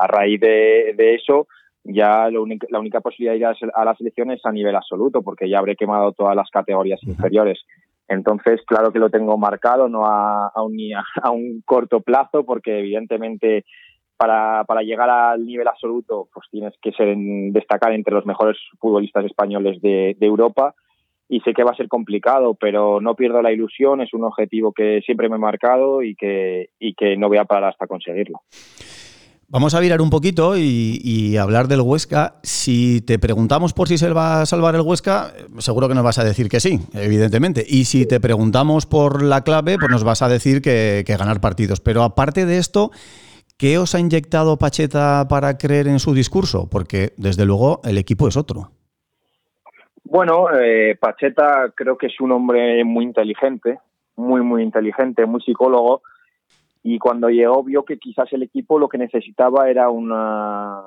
a 0.00 0.06
raíz 0.06 0.40
de, 0.40 0.94
de 0.96 1.14
eso 1.14 1.46
ya 1.84 2.30
la 2.30 2.78
única 2.80 3.00
posibilidad 3.00 3.34
de 3.34 3.38
ir 3.64 3.70
a 3.74 3.84
la 3.84 3.94
selección 3.94 4.30
es 4.30 4.44
a 4.46 4.52
nivel 4.52 4.74
absoluto 4.74 5.22
porque 5.22 5.48
ya 5.48 5.58
habré 5.58 5.76
quemado 5.76 6.12
todas 6.12 6.34
las 6.34 6.48
categorías 6.50 7.02
inferiores. 7.02 7.60
Entonces, 8.08 8.60
claro 8.66 8.90
que 8.90 8.98
lo 8.98 9.10
tengo 9.10 9.36
marcado, 9.36 9.88
no 9.88 10.06
a, 10.06 10.48
a, 10.48 10.62
un, 10.62 10.76
a 11.22 11.30
un 11.30 11.62
corto 11.64 12.00
plazo, 12.00 12.44
porque 12.44 12.78
evidentemente 12.78 13.64
para, 14.16 14.64
para 14.64 14.82
llegar 14.82 15.10
al 15.10 15.44
nivel 15.44 15.68
absoluto, 15.68 16.28
pues 16.32 16.46
tienes 16.50 16.74
que 16.80 16.92
ser 16.92 17.14
destacar 17.16 17.92
entre 17.92 18.14
los 18.14 18.24
mejores 18.24 18.56
futbolistas 18.78 19.24
españoles 19.24 19.80
de, 19.82 20.16
Europa. 20.20 20.74
Y 21.28 21.40
sé 21.40 21.52
que 21.54 21.64
va 21.64 21.70
a 21.70 21.76
ser 21.76 21.88
complicado, 21.88 22.54
pero 22.54 23.00
no 23.00 23.14
pierdo 23.14 23.42
la 23.42 23.52
ilusión, 23.52 24.00
es 24.00 24.12
un 24.12 24.24
objetivo 24.24 24.72
que 24.72 25.00
siempre 25.04 25.28
me 25.28 25.36
he 25.36 25.38
marcado 25.38 26.02
y 26.02 26.14
que, 26.14 26.70
y 26.78 26.94
que 26.94 27.16
no 27.16 27.28
voy 27.28 27.38
a 27.38 27.44
parar 27.44 27.70
hasta 27.70 27.86
conseguirlo. 27.86 28.40
Vamos 29.48 29.74
a 29.74 29.80
virar 29.80 30.00
un 30.00 30.10
poquito 30.10 30.56
y, 30.56 31.36
hablar 31.36 31.68
del 31.68 31.80
Huesca. 31.80 32.40
Si 32.42 33.02
te 33.02 33.18
preguntamos 33.18 33.72
por 33.72 33.86
si 33.88 33.98
se 33.98 34.10
va 34.10 34.42
a 34.42 34.46
salvar 34.46 34.74
el 34.74 34.80
Huesca, 34.80 35.32
seguro 35.58 35.86
que 35.86 35.94
nos 35.94 36.02
vas 36.02 36.18
a 36.18 36.24
decir 36.24 36.48
que 36.48 36.58
sí, 36.60 36.80
evidentemente. 36.92 37.64
Y 37.64 37.84
si 37.84 38.06
te 38.06 38.18
preguntamos 38.18 38.86
por 38.86 39.22
la 39.22 39.44
clave, 39.44 39.78
pues 39.78 39.90
nos 39.90 40.02
vas 40.02 40.22
a 40.22 40.28
decir 40.28 40.60
que, 40.60 41.04
ganar 41.06 41.40
partidos. 41.40 41.80
Pero 41.80 42.02
aparte 42.02 42.46
de 42.46 42.58
esto, 42.58 42.90
¿qué 43.56 43.78
os 43.78 43.94
ha 43.94 44.00
inyectado 44.00 44.58
Pacheta 44.58 45.28
para 45.28 45.56
creer 45.56 45.86
en 45.86 46.00
su 46.00 46.14
discurso? 46.14 46.68
Porque 46.68 47.12
desde 47.16 47.44
luego 47.44 47.80
el 47.84 47.98
equipo 47.98 48.26
es 48.26 48.36
otro. 48.36 48.72
Bueno, 50.04 50.48
eh, 50.52 50.96
Pacheta 51.00 51.72
creo 51.74 51.96
que 51.96 52.06
es 52.06 52.20
un 52.20 52.32
hombre 52.32 52.84
muy 52.84 53.04
inteligente, 53.04 53.80
muy, 54.16 54.42
muy 54.42 54.62
inteligente, 54.62 55.26
muy 55.26 55.40
psicólogo 55.40 56.02
y 56.82 56.98
cuando 56.98 57.30
llegó 57.30 57.64
vio 57.64 57.84
que 57.84 57.98
quizás 57.98 58.30
el 58.34 58.42
equipo 58.42 58.78
lo 58.78 58.88
que 58.88 58.98
necesitaba 58.98 59.70
era 59.70 59.88
una 59.88 60.82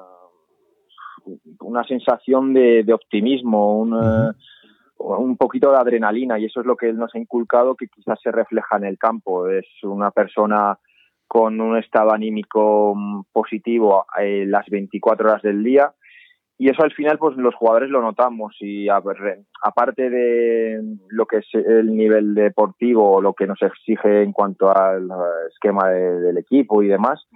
una 1.60 1.84
sensación 1.84 2.53
de, 2.53 2.86
optimismo, 2.93 3.82
un 3.82 5.38
poquito 5.38 5.71
de 5.71 5.77
adrenalina 5.77 6.39
y 6.39 6.45
eso 6.45 6.62
es 6.62 6.65
lo 6.65 6.77
que 6.77 6.88
él 6.88 6.97
nos 6.97 7.13
ha 7.13 7.19
inculcado 7.19 7.75
que 7.75 7.88
quizás 7.88 8.19
se 8.21 8.32
refleja 8.32 8.77
en 8.77 8.86
el 8.86 8.97
campo. 8.97 9.49
Es 9.49 9.65
una 9.84 10.12
persona 10.12 10.80
con 11.27 11.60
un 11.60 11.77
estado 11.77 12.13
anímico 12.13 12.95
positivo 13.34 14.06
eh, 14.17 14.45
las 14.47 14.65
24 14.69 15.27
horas 15.27 15.41
del 15.41 15.63
día 15.63 15.93
y 16.60 16.70
eso 16.70 16.84
al 16.84 16.93
final 16.93 17.17
pues 17.20 17.38
los 17.38 17.54
jugadores 17.54 17.89
lo 17.89 18.02
notamos 18.02 18.56
y 18.60 18.89
aparte 18.89 20.10
de 20.10 20.82
lo 21.10 21.26
que 21.26 21.38
es 21.38 21.48
el 21.54 21.96
nivel 21.96 22.34
deportivo 22.34 23.22
lo 23.22 23.34
que 23.34 23.46
nos 23.46 23.62
exige 23.62 24.24
en 24.24 24.32
cuanto 24.32 24.76
al 24.76 25.08
esquema 25.52 25.89
del 25.89 26.38
equipo 26.38 26.82
y 26.82 26.88
demás 26.88 27.28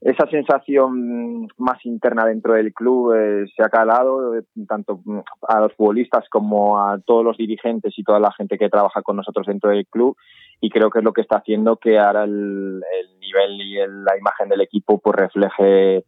esa 0.00 0.26
sensación 0.28 1.48
más 1.56 1.84
interna 1.84 2.26
dentro 2.26 2.54
del 2.54 2.74
club 2.74 3.14
eh, 3.14 3.46
se 3.56 3.62
ha 3.62 3.70
calado 3.70 4.36
eh, 4.36 4.42
tanto 4.68 5.00
a 5.48 5.60
los 5.60 5.72
futbolistas 5.74 6.28
como 6.28 6.78
a 6.78 6.98
todos 7.00 7.24
los 7.24 7.38
dirigentes 7.38 7.94
y 7.96 8.04
toda 8.04 8.20
la 8.20 8.32
gente 8.32 8.58
que 8.58 8.68
trabaja 8.68 9.02
con 9.02 9.16
nosotros 9.16 9.46
dentro 9.46 9.70
del 9.70 9.86
club 9.86 10.16
y 10.60 10.68
creo 10.68 10.90
que 10.90 10.98
es 10.98 11.04
lo 11.04 11.12
que 11.12 11.22
está 11.22 11.38
haciendo 11.38 11.76
que 11.76 11.98
ahora 11.98 12.24
el, 12.24 12.82
el 13.00 13.18
nivel 13.18 13.60
y 13.60 13.76
la 13.76 14.16
imagen 14.18 14.48
del 14.48 14.60
equipo 14.60 14.98
pues 14.98 15.16
refleje 15.16 16.04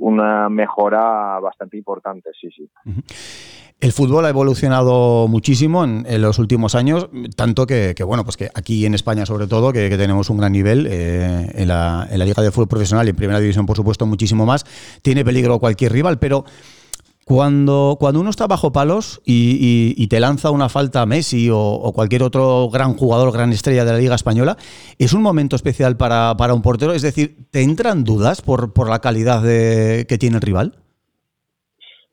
una 0.00 0.48
mejora 0.48 1.38
bastante 1.40 1.76
importante, 1.76 2.30
sí, 2.38 2.48
sí. 2.50 2.68
El 3.80 3.92
fútbol 3.92 4.26
ha 4.26 4.28
evolucionado 4.28 5.26
muchísimo 5.26 5.84
en, 5.84 6.20
los 6.20 6.38
últimos 6.38 6.74
años, 6.74 7.08
tanto 7.34 7.66
que, 7.66 7.94
bueno, 8.04 8.24
pues 8.24 8.36
que 8.36 8.50
aquí 8.54 8.84
en 8.84 8.92
España 8.92 9.24
sobre 9.24 9.46
todo, 9.46 9.72
que, 9.72 9.88
tenemos 9.96 10.28
un 10.28 10.36
gran 10.36 10.52
nivel 10.52 10.86
eh, 10.90 11.50
en, 11.54 11.68
la, 11.68 12.06
en 12.10 12.18
la 12.18 12.24
Liga 12.26 12.42
de 12.42 12.50
Fútbol 12.50 12.68
Profesional 12.68 13.06
y 13.06 13.10
en 13.10 13.16
Primera 13.16 13.40
División, 13.40 13.64
por 13.64 13.76
supuesto, 13.76 14.04
muchísimo 14.04 14.44
más, 14.44 14.66
tiene 15.00 15.24
peligro 15.24 15.58
cualquier 15.58 15.92
rival, 15.92 16.18
pero 16.18 16.44
cuando, 17.30 17.96
cuando 18.00 18.20
uno 18.20 18.30
está 18.30 18.48
bajo 18.48 18.72
palos 18.72 19.22
y, 19.24 20.04
te 20.08 20.18
lanza 20.18 20.50
una 20.50 20.68
falta 20.68 21.06
Messi 21.06 21.48
o, 21.48 21.92
cualquier 21.94 22.24
otro 22.24 22.68
gran 22.72 22.94
jugador, 22.94 23.32
gran 23.32 23.52
estrella 23.52 23.84
de 23.84 23.92
la 23.92 23.98
Liga 23.98 24.16
Española, 24.16 24.56
¿es 24.98 25.12
un 25.12 25.22
momento 25.22 25.54
especial 25.54 25.96
para, 25.96 26.34
un 26.52 26.60
portero? 26.60 26.92
Es 26.92 27.02
decir, 27.02 27.36
¿te 27.52 27.62
entran 27.62 28.02
dudas 28.02 28.42
por, 28.42 28.72
por 28.72 28.90
la 28.90 28.98
calidad 28.98 29.44
de, 29.44 30.06
que 30.08 30.18
tiene 30.18 30.38
el 30.38 30.42
rival? 30.42 30.72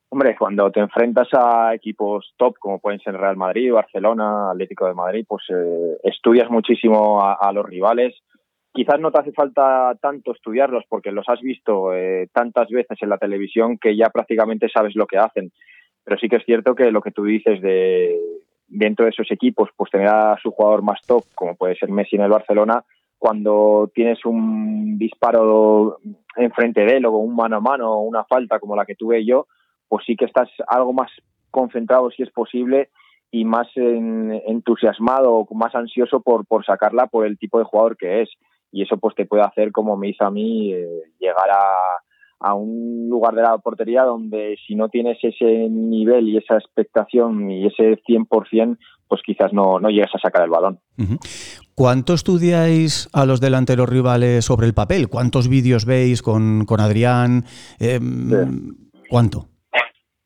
Hombre, 0.09 0.35
cuando 0.37 0.69
te 0.69 0.81
enfrentas 0.81 1.29
a 1.33 1.73
equipos 1.73 2.35
top 2.37 2.55
como 2.59 2.77
pueden 2.77 2.99
ser 2.99 3.15
Real 3.15 3.37
Madrid, 3.37 3.73
Barcelona, 3.73 4.51
Atlético 4.51 4.85
de 4.85 4.93
Madrid, 4.93 5.25
pues 5.27 5.45
eh, 5.49 5.97
estudias 6.03 6.51
muchísimo 6.51 7.23
a, 7.23 7.51
los 7.53 7.65
rivales, 7.65 8.13
quizás 8.77 8.99
no 8.99 9.11
te 9.11 9.19
hace 9.19 9.31
falta 9.31 9.97
tanto 9.99 10.33
estudiarlos 10.33 10.83
porque 10.87 11.11
los 11.11 11.27
has 11.27 11.41
visto 11.41 11.95
eh, 11.95 12.29
tantas 12.31 12.69
veces 12.69 12.95
en 13.01 13.09
la 13.09 13.17
televisión 13.17 13.79
que 13.79 13.97
ya 13.97 14.11
prácticamente 14.11 14.69
sabes 14.69 14.95
lo 14.95 15.07
que 15.07 15.17
hacen. 15.17 15.51
Pero 16.03 16.19
sí 16.19 16.29
que 16.29 16.35
es 16.35 16.45
cierto 16.45 16.75
que 16.75 16.91
lo 16.91 17.01
que 17.01 17.09
tú 17.09 17.23
dices 17.23 17.59
de 17.59 18.15
dentro 18.67 19.05
de 19.05 19.11
esos 19.11 19.31
equipos, 19.31 19.69
pues 19.75 19.89
tener 19.89 20.07
a 20.07 20.37
su 20.43 20.51
jugador 20.51 20.83
más 20.83 21.01
top, 21.07 21.23
como 21.33 21.55
puede 21.55 21.75
ser 21.75 21.89
Messi 21.89 22.17
en 22.17 22.21
el 22.21 22.29
Barcelona, 22.29 22.83
cuando 23.17 23.89
tienes 23.95 24.23
un 24.25 24.99
disparo 24.99 25.97
enfrente 26.35 26.81
de 26.81 26.97
él 26.97 27.05
o 27.07 27.13
un 27.13 27.35
mano 27.35 27.55
a 27.55 27.61
mano 27.61 27.91
o 27.91 28.01
una 28.01 28.25
falta 28.25 28.59
como 28.59 28.75
la 28.75 28.85
que 28.85 28.93
tuve 28.93 29.25
yo, 29.25 29.47
pues 29.87 30.05
sí 30.05 30.15
que 30.15 30.25
estás 30.25 30.49
algo 30.67 30.93
más 30.93 31.09
concentrado 31.49 32.11
si 32.11 32.21
es 32.21 32.29
posible 32.29 32.89
y 33.31 33.43
más 33.43 33.67
entusiasmado 33.75 35.33
o 35.33 35.55
más 35.55 35.73
ansioso 35.73 36.21
por, 36.21 36.45
por 36.45 36.63
sacarla 36.63 37.07
por 37.07 37.25
el 37.25 37.39
tipo 37.39 37.57
de 37.57 37.65
jugador 37.65 37.97
que 37.97 38.21
es 38.21 38.29
y 38.71 38.83
eso 38.83 38.97
pues 38.97 39.15
te 39.15 39.25
puede 39.25 39.43
hacer 39.43 39.71
como 39.71 39.97
me 39.97 40.09
hizo 40.09 40.25
a 40.25 40.31
mí 40.31 40.73
eh, 40.73 41.03
llegar 41.19 41.49
a, 41.49 41.99
a 42.39 42.53
un 42.53 43.07
lugar 43.09 43.33
de 43.33 43.41
la 43.41 43.57
portería 43.57 44.03
donde 44.03 44.57
si 44.65 44.75
no 44.75 44.89
tienes 44.89 45.17
ese 45.21 45.69
nivel 45.69 46.29
y 46.29 46.37
esa 46.37 46.55
expectación 46.55 47.49
y 47.49 47.65
ese 47.65 47.97
100%, 48.07 48.77
pues 49.07 49.21
quizás 49.25 49.53
no, 49.53 49.79
no 49.79 49.89
llegues 49.89 50.13
a 50.13 50.19
sacar 50.19 50.43
el 50.43 50.49
balón. 50.49 50.79
¿Cuánto 51.73 52.13
estudiáis 52.13 53.09
a 53.13 53.25
los 53.25 53.39
delanteros 53.39 53.89
rivales 53.89 54.45
sobre 54.45 54.67
el 54.67 54.73
papel? 54.73 55.07
¿Cuántos 55.09 55.47
vídeos 55.47 55.85
veis 55.85 56.21
con, 56.21 56.65
con 56.65 56.79
Adrián? 56.79 57.43
Em, 57.79 58.75
¿Cuánto? 59.09 59.47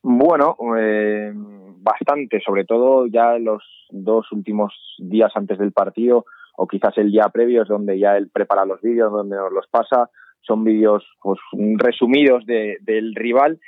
Bueno, 0.02 0.56
eh, 0.78 1.32
bastante, 1.34 2.40
sobre 2.44 2.64
todo 2.64 3.06
ya 3.06 3.38
los 3.38 3.62
dos 3.90 4.30
últimos 4.32 4.74
días 4.98 5.30
antes 5.34 5.58
del 5.58 5.72
partido 5.72 6.24
o 6.56 6.66
quizás 6.66 6.96
el 6.98 7.10
día 7.10 7.28
previo 7.32 7.62
es 7.62 7.68
donde 7.68 7.98
ya 7.98 8.16
él 8.16 8.30
prepara 8.30 8.64
los 8.64 8.80
vídeos, 8.80 9.12
donde 9.12 9.36
nos 9.36 9.52
los 9.52 9.66
pasa. 9.68 10.10
Son 10.40 10.64
vídeos 10.64 11.04
pues, 11.22 11.38
resumidos 11.78 12.44
de, 12.46 12.78
del 12.80 13.14
rival, 13.14 13.60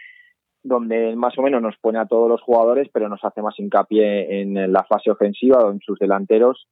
donde 0.63 1.15
más 1.17 1.39
o 1.39 1.43
menos 1.43 1.63
nos 1.63 1.77
pone 1.79 1.99
a 1.99 2.07
todos 2.07 2.29
los 2.29 2.43
jugadores, 2.43 2.89
pero 2.93 3.09
nos 3.09 3.25
hace 3.25 3.43
más 3.43 3.59
hincapié 3.59 4.41
en 4.41 4.73
la 4.73 4.85
fase 4.85 5.11
ofensiva 5.11 5.59
o 5.59 5.71
en 5.71 5.81
sus 5.81 5.99
delanteros. 5.99 6.69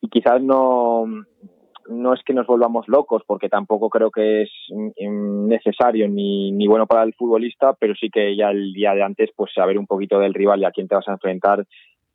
Y 0.00 0.08
quizás 0.08 0.42
no, 0.42 1.06
no 1.88 2.14
es 2.14 2.20
que 2.24 2.34
nos 2.34 2.46
volvamos 2.46 2.88
locos, 2.88 3.22
porque 3.26 3.48
tampoco 3.48 3.88
creo 3.88 4.10
que 4.10 4.42
es 4.42 4.50
necesario 5.08 6.08
ni, 6.08 6.52
ni 6.52 6.66
bueno 6.66 6.86
para 6.86 7.02
el 7.04 7.14
futbolista, 7.14 7.74
pero 7.74 7.94
sí 7.94 8.10
que 8.10 8.36
ya 8.36 8.50
el 8.50 8.72
día 8.72 8.94
de 8.94 9.02
antes, 9.02 9.30
pues 9.34 9.52
saber 9.54 9.78
un 9.78 9.86
poquito 9.86 10.18
del 10.18 10.34
rival 10.34 10.60
y 10.60 10.64
a 10.64 10.70
quién 10.70 10.88
te 10.88 10.96
vas 10.96 11.08
a 11.08 11.12
enfrentar 11.12 11.66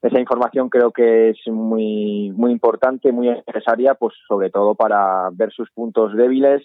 esa 0.02 0.20
información 0.20 0.70
creo 0.70 0.92
que 0.92 1.30
es 1.30 1.38
muy, 1.48 2.32
muy 2.36 2.52
importante, 2.52 3.12
muy 3.12 3.30
necesaria, 3.48 3.94
pues 3.94 4.16
sobre 4.28 4.50
todo 4.50 4.76
para 4.76 5.30
ver 5.32 5.52
sus 5.52 5.70
puntos 5.72 6.16
débiles 6.16 6.64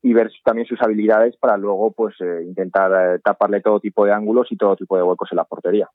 y 0.00 0.12
ver 0.12 0.30
también 0.44 0.66
sus 0.66 0.80
habilidades 0.80 1.36
para 1.36 1.56
luego 1.56 1.90
pues 1.90 2.14
eh, 2.20 2.44
intentar 2.44 3.16
eh, 3.16 3.18
taparle 3.18 3.60
todo 3.60 3.80
tipo 3.80 4.04
de 4.04 4.12
ángulos 4.12 4.46
y 4.50 4.56
todo 4.56 4.76
tipo 4.76 4.96
de 4.96 5.02
huecos 5.02 5.28
en 5.32 5.36
la 5.36 5.44
portería. 5.44 5.88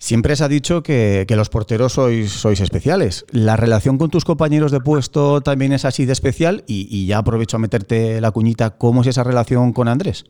Siempre 0.00 0.36
se 0.36 0.44
ha 0.44 0.48
dicho 0.48 0.84
que, 0.84 1.26
los 1.36 1.50
porteros 1.50 1.94
sois, 1.94 2.30
sois 2.30 2.60
especiales. 2.60 3.26
¿La 3.32 3.56
relación 3.56 3.98
con 3.98 4.10
tus 4.10 4.24
compañeros 4.24 4.70
de 4.70 4.78
puesto 4.78 5.40
también 5.40 5.72
es 5.72 5.84
así 5.84 6.06
de 6.06 6.12
especial? 6.12 6.62
Y, 6.68 6.86
y 6.88 7.08
ya 7.08 7.18
aprovecho 7.18 7.56
a 7.56 7.60
meterte 7.60 8.20
la 8.20 8.30
cuñita, 8.30 8.78
¿cómo 8.78 9.00
es 9.00 9.08
esa 9.08 9.24
relación 9.24 9.72
con 9.72 9.88
Andrés? 9.88 10.24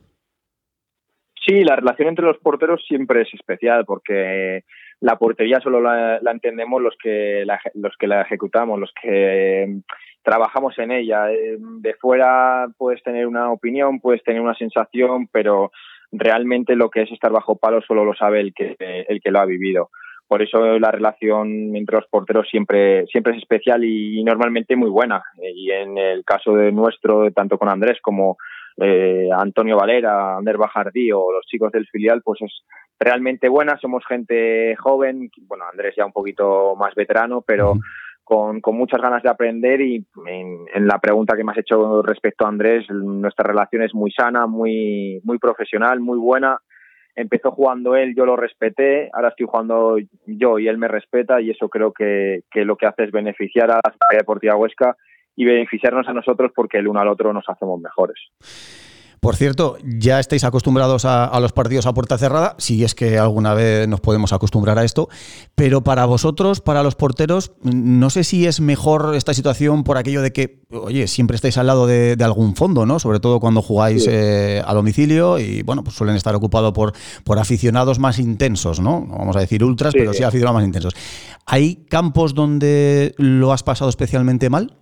Sí, 1.46 1.64
la 1.64 1.76
relación 1.76 2.08
entre 2.08 2.24
los 2.24 2.38
porteros 2.38 2.82
siempre 2.86 3.22
es 3.22 3.28
especial 3.32 3.84
porque 3.86 4.64
la 5.00 5.16
portería 5.16 5.60
solo 5.60 5.80
la, 5.80 6.18
entendemos 6.30 6.82
los 6.82 6.96
que 7.02 7.44
la, 7.44 7.60
los 7.74 7.96
que 7.96 8.06
la 8.06 8.22
ejecutamos, 8.22 8.78
los 8.78 8.92
que 9.00 9.62
em, 9.62 9.82
trabajamos 10.22 10.78
en 10.78 10.90
ella. 10.90 11.30
Em, 11.30 11.80
de 11.80 11.94
fuera 11.94 12.66
puedes 12.76 13.02
tener 13.02 13.26
una 13.26 13.50
opinión, 13.50 14.00
puedes 14.00 14.22
tener 14.22 14.40
una 14.40 14.54
sensación, 14.54 15.28
pero 15.28 15.70
realmente 16.10 16.74
lo 16.74 16.90
que 16.90 17.02
es 17.02 17.12
estar 17.12 17.30
bajo 17.30 17.56
palo 17.56 17.80
solo 17.82 18.04
lo 18.04 18.14
sabe 18.14 18.40
el 18.40 18.54
que, 18.54 18.76
el 18.78 19.20
que 19.20 19.30
lo 19.30 19.40
ha 19.40 19.44
vivido. 19.44 19.90
Por 20.28 20.42
eso 20.42 20.78
la 20.78 20.90
relación 20.90 21.74
entre 21.74 21.96
los 21.96 22.06
porteros 22.06 22.46
siempre, 22.50 23.06
siempre 23.06 23.32
es 23.32 23.38
especial 23.38 23.82
y, 23.82 24.22
normalmente 24.22 24.76
muy 24.76 24.90
buena. 24.90 25.22
Y 25.42 25.70
en 25.70 25.96
el 25.96 26.22
caso 26.24 26.52
de 26.52 26.70
nuestro, 26.70 27.30
tanto 27.32 27.56
con 27.58 27.70
Andrés 27.70 27.98
como 28.02 28.36
eh, 28.76 29.30
Antonio 29.34 29.78
Valera, 29.78 30.36
Ander 30.36 30.58
Bajardí 30.58 31.10
o 31.12 31.32
los 31.32 31.46
chicos 31.46 31.72
del 31.72 31.86
filial, 31.86 32.20
pues 32.22 32.42
es 32.42 32.52
realmente 33.00 33.48
buena. 33.48 33.78
Somos 33.80 34.04
gente 34.06 34.76
joven, 34.76 35.30
bueno, 35.46 35.64
Andrés 35.70 35.94
ya 35.96 36.04
un 36.04 36.12
poquito 36.12 36.76
más 36.76 36.94
veterano, 36.94 37.42
pero 37.46 37.74
con, 38.28 38.60
con 38.60 38.76
muchas 38.76 39.00
ganas 39.00 39.22
de 39.22 39.30
aprender 39.30 39.80
y 39.80 40.06
en, 40.26 40.86
la 40.86 40.98
pregunta 40.98 41.34
que 41.34 41.44
me 41.44 41.52
has 41.52 41.58
hecho 41.58 42.02
respecto 42.02 42.44
a 42.44 42.48
Andrés, 42.48 42.84
nuestra 42.90 43.48
relación 43.48 43.82
es 43.82 43.94
muy 43.94 44.12
sana, 44.12 44.46
muy, 44.46 45.22
muy 45.24 45.38
profesional, 45.38 46.00
muy 46.00 46.18
buena. 46.18 46.58
Empezó 47.20 47.50
jugando 47.50 47.96
él, 47.96 48.14
yo 48.14 48.24
lo 48.24 48.36
respeté, 48.36 49.10
ahora 49.12 49.30
estoy 49.30 49.46
jugando 49.46 49.96
yo 50.24 50.60
y 50.60 50.68
él 50.68 50.78
me 50.78 50.86
respeta 50.86 51.40
y 51.40 51.50
eso 51.50 51.68
creo 51.68 51.92
que, 51.92 52.44
que 52.48 52.64
lo 52.64 52.76
que 52.76 52.86
hace 52.86 53.02
es 53.02 53.10
beneficiar 53.10 53.72
a 53.72 53.80
la 53.84 54.16
Deportiva 54.16 54.54
Huesca 54.54 54.96
y 55.34 55.44
beneficiarnos 55.44 56.06
a 56.06 56.12
nosotros 56.12 56.52
porque 56.54 56.78
el 56.78 56.86
uno 56.86 57.00
al 57.00 57.08
otro 57.08 57.32
nos 57.32 57.48
hacemos 57.48 57.80
mejores. 57.80 58.18
Por 59.20 59.36
cierto, 59.36 59.76
ya 59.84 60.20
estáis 60.20 60.44
acostumbrados 60.44 61.04
a, 61.04 61.38
los 61.40 61.52
partidos 61.52 61.86
a 61.86 61.94
puerta 61.94 62.18
cerrada, 62.18 62.54
si 62.58 62.84
es 62.84 62.94
que 62.94 63.18
alguna 63.18 63.54
vez 63.54 63.88
nos 63.88 64.00
podemos 64.00 64.32
acostumbrar 64.32 64.78
a 64.78 64.84
esto, 64.84 65.08
pero 65.54 65.82
para 65.82 66.04
vosotros, 66.04 66.60
para 66.60 66.82
los 66.82 66.94
porteros, 66.94 67.52
no 67.62 68.10
sé 68.10 68.22
si 68.24 68.46
es 68.46 68.60
mejor 68.60 69.14
esta 69.14 69.34
situación 69.34 69.82
por 69.82 69.98
aquello 69.98 70.22
de 70.22 70.32
que, 70.32 70.62
oye, 70.70 71.08
siempre 71.08 71.34
estáis 71.34 71.58
al 71.58 71.66
lado 71.66 71.86
de, 71.86 72.16
algún 72.20 72.54
fondo, 72.54 72.86
¿no? 72.86 72.98
Sobre 72.98 73.20
todo 73.20 73.40
cuando 73.40 73.62
jugáis 73.62 74.06
eh, 74.08 74.62
a 74.64 74.74
domicilio 74.74 75.38
y, 75.38 75.62
bueno, 75.62 75.82
pues 75.82 75.96
suelen 75.96 76.16
estar 76.16 76.34
ocupados 76.34 76.72
por, 76.72 76.92
por 77.24 77.38
aficionados 77.38 77.98
más 77.98 78.18
intensos, 78.18 78.80
¿no? 78.80 79.04
No 79.08 79.18
vamos 79.18 79.36
a 79.36 79.40
decir 79.40 79.64
ultras, 79.64 79.94
pero 79.94 80.12
sí 80.12 80.22
aficionados 80.22 80.56
más 80.56 80.64
intensos. 80.64 80.94
¿Hay 81.46 81.86
campos 81.88 82.34
donde 82.34 83.14
lo 83.16 83.52
has 83.52 83.62
pasado 83.62 83.88
especialmente 83.88 84.50
mal? 84.50 84.76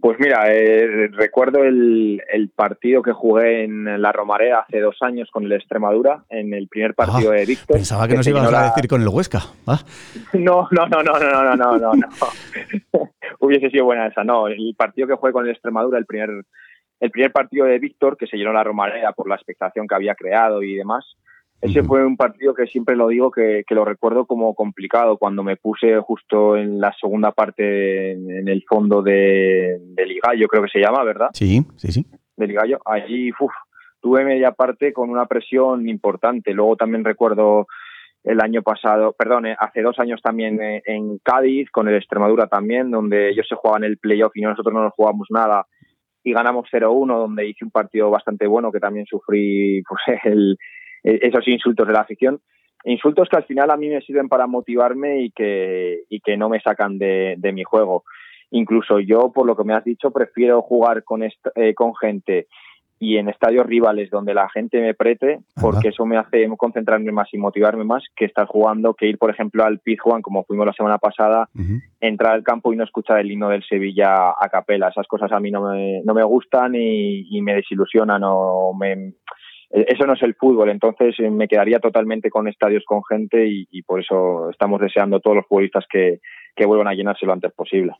Pues 0.00 0.18
mira, 0.18 0.52
eh, 0.52 1.08
recuerdo 1.12 1.64
el, 1.64 2.22
partido 2.54 3.02
que 3.02 3.12
jugué 3.12 3.64
en 3.64 4.00
la 4.00 4.12
Romareda 4.12 4.60
hace 4.60 4.80
dos 4.80 4.96
años 5.00 5.28
con 5.30 5.44
el 5.44 5.52
Extremadura, 5.52 6.24
en 6.28 6.54
el 6.54 6.68
primer 6.68 6.94
partido 6.94 7.32
ah, 7.32 7.34
de 7.34 7.46
Víctor. 7.46 7.76
Pensaba 7.76 8.08
que, 8.08 8.14
nos 8.14 8.26
ibas 8.26 8.52
a 8.52 8.64
decir 8.64 8.88
con 8.88 9.02
el 9.02 9.08
Huesca. 9.08 9.40
¿ah? 9.66 9.78
No, 10.32 10.68
no, 10.70 10.86
no, 10.86 11.02
no, 11.02 11.18
no, 11.18 11.44
no, 11.44 11.56
no, 11.56 11.78
no. 11.78 11.94
no. 11.94 12.08
Hubiese 13.40 13.70
sido 13.70 13.84
buena 13.84 14.06
esa. 14.06 14.24
No, 14.24 14.48
el 14.48 14.74
partido 14.76 15.06
que 15.06 15.14
jugué 15.14 15.32
con 15.32 15.44
el 15.44 15.52
Extremadura, 15.52 15.98
el 15.98 16.06
primer, 16.06 16.30
el 17.00 17.10
primer 17.10 17.32
partido 17.32 17.66
de 17.66 17.78
Víctor, 17.78 18.16
que 18.16 18.26
se 18.26 18.36
llenó 18.36 18.52
la 18.52 18.64
Romareda 18.64 19.12
por 19.12 19.28
la 19.28 19.36
expectación 19.36 19.86
que 19.86 19.94
había 19.94 20.14
creado 20.14 20.62
y 20.62 20.74
demás, 20.74 21.16
ese 21.60 21.82
fue 21.82 22.04
un 22.04 22.16
partido 22.16 22.54
que 22.54 22.66
siempre 22.66 22.96
lo 22.96 23.08
digo 23.08 23.30
que, 23.30 23.64
lo 23.70 23.84
recuerdo 23.84 24.26
como 24.26 24.54
complicado 24.54 25.16
cuando 25.16 25.42
me 25.42 25.56
puse 25.56 25.98
justo 26.00 26.56
en 26.56 26.80
la 26.80 26.94
segunda 27.00 27.32
parte 27.32 28.12
en, 28.12 28.48
el 28.48 28.62
fondo 28.68 29.02
de, 29.02 29.78
de, 29.80 30.06
Ligallo, 30.06 30.48
creo 30.48 30.62
que 30.62 30.70
se 30.70 30.80
llama, 30.80 31.02
¿verdad? 31.02 31.28
Sí, 31.32 31.64
sí, 31.76 31.92
sí. 31.92 32.06
De 32.36 32.46
Ligallo. 32.46 32.78
Allí 32.84 33.30
tuve 34.00 34.24
media 34.24 34.52
parte 34.52 34.92
con 34.92 35.10
una 35.10 35.26
presión 35.26 35.88
importante. 35.88 36.52
Luego 36.52 36.76
también 36.76 37.04
recuerdo 37.04 37.66
el 38.22 38.40
año 38.40 38.62
pasado, 38.62 39.14
perdón, 39.16 39.46
eh, 39.46 39.56
hace 39.58 39.82
dos 39.82 39.98
años 39.98 40.20
también 40.20 40.60
eh, 40.60 40.82
en 40.84 41.18
Cádiz, 41.18 41.70
con 41.70 41.88
el 41.88 41.94
Extremadura 41.94 42.48
también, 42.48 42.90
donde 42.90 43.30
ellos 43.30 43.46
se 43.48 43.54
jugaban 43.54 43.84
el 43.84 43.98
playoff 43.98 44.36
y 44.36 44.42
nosotros 44.42 44.74
no 44.74 44.82
nos 44.82 44.92
jugamos 44.94 45.28
nada 45.30 45.66
y 46.26 46.32
ganamos 46.32 46.68
0-1, 46.72 47.06
donde 47.18 47.48
hice 47.48 47.64
un 47.64 47.70
partido 47.70 48.10
bastante 48.10 48.48
bueno 48.48 48.72
que 48.72 48.80
también 48.80 49.06
sufrí 49.06 49.80
pues, 49.88 50.18
el 50.24 50.58
esos 51.06 51.46
insultos 51.46 51.86
de 51.86 51.92
la 51.92 52.00
afición. 52.00 52.40
Insultos 52.84 53.28
que 53.28 53.36
al 53.36 53.44
final 53.44 53.70
a 53.70 53.76
mí 53.76 53.88
me 53.88 54.00
sirven 54.00 54.28
para 54.28 54.46
motivarme 54.46 55.22
y 55.22 55.30
que, 55.30 56.02
y 56.08 56.20
que 56.20 56.36
no 56.36 56.48
me 56.48 56.60
sacan 56.60 56.98
de, 56.98 57.38
mi 57.52 57.64
juego. 57.64 58.04
Incluso 58.50 59.00
yo, 59.00 59.32
por 59.32 59.46
lo 59.46 59.56
que 59.56 59.64
me 59.64 59.74
has 59.74 59.84
dicho, 59.84 60.10
prefiero 60.10 60.62
jugar 60.62 61.02
con, 61.02 61.22
eh, 61.22 61.74
con 61.74 61.94
gente 61.96 62.46
y 62.98 63.18
en 63.18 63.28
estadios 63.28 63.66
rivales 63.66 64.08
donde 64.08 64.32
la 64.32 64.48
gente 64.48 64.80
me 64.80 64.94
prete, 64.94 65.40
porque 65.60 65.88
eso 65.88 66.06
me 66.06 66.16
hace 66.16 66.48
concentrarme 66.56 67.12
más 67.12 67.28
y 67.32 67.36
motivarme 67.36 67.84
más 67.84 68.02
que 68.16 68.24
estar 68.24 68.46
jugando, 68.46 68.94
que 68.94 69.06
ir, 69.06 69.18
por 69.18 69.30
ejemplo, 69.30 69.64
al 69.64 69.80
Pizjuán, 69.80 70.22
como 70.22 70.44
fuimos 70.44 70.64
la 70.64 70.72
semana 70.72 70.96
pasada, 70.96 71.50
entrar 72.00 72.32
al 72.32 72.42
campo 72.42 72.72
y 72.72 72.76
no 72.76 72.84
escuchar 72.84 73.18
el 73.18 73.30
himno 73.30 73.50
del 73.50 73.64
Sevilla 73.64 74.30
a 74.30 74.48
capela. 74.50 74.88
Esas 74.88 75.06
cosas 75.06 75.30
a 75.30 75.40
mí 75.40 75.50
no 75.50 75.70
me, 75.70 76.00
no 76.04 76.14
me 76.14 76.24
gustan 76.24 76.74
y, 76.74 77.36
y 77.36 77.42
me 77.42 77.54
desilusionan 77.56 78.22
o 78.24 78.72
me, 78.72 79.12
eso 79.70 80.06
no 80.06 80.14
es 80.14 80.22
el 80.22 80.34
fútbol, 80.34 80.70
entonces 80.70 81.14
eh, 81.18 81.30
me 81.30 81.48
quedaría 81.48 81.78
totalmente 81.80 82.30
con 82.30 82.48
estadios 82.48 82.84
con 82.86 83.02
gente 83.04 83.46
y, 83.46 83.82
por 83.82 84.00
eso 84.00 84.50
estamos 84.50 84.80
deseando 84.80 85.20
todos 85.20 85.36
los 85.36 85.46
futbolistas 85.46 85.84
que, 85.90 86.20
vuelvan 86.66 86.88
a 86.88 86.94
llenarse 86.94 87.26
lo 87.26 87.32
antes 87.32 87.52
posible. 87.52 87.92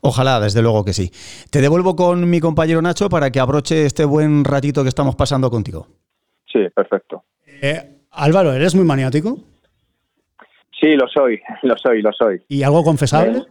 Ojalá, 0.00 0.40
desde 0.40 0.62
luego 0.62 0.84
que 0.84 0.92
sí. 0.92 1.10
Te 1.50 1.60
devuelvo 1.60 1.96
con 1.96 2.28
mi 2.30 2.40
compañero 2.40 2.80
Nacho 2.80 3.08
para 3.08 3.30
que 3.30 3.40
abroche 3.40 3.84
este 3.84 4.04
buen 4.04 4.44
ratito 4.44 4.82
que 4.82 4.88
estamos 4.88 5.16
pasando 5.16 5.50
contigo. 5.50 5.86
Sí, 6.50 6.60
perfecto. 6.74 7.24
Eh, 7.60 7.98
Álvaro, 8.12 8.52
¿eres 8.52 8.74
muy 8.74 8.84
maniático? 8.84 9.38
Sí, 10.80 10.94
lo 10.94 11.08
soy, 11.08 11.40
lo 11.62 11.76
soy, 11.76 12.02
lo 12.02 12.12
soy. 12.12 12.40
¿Y 12.48 12.62
algo 12.62 12.84
confesable? 12.84 13.44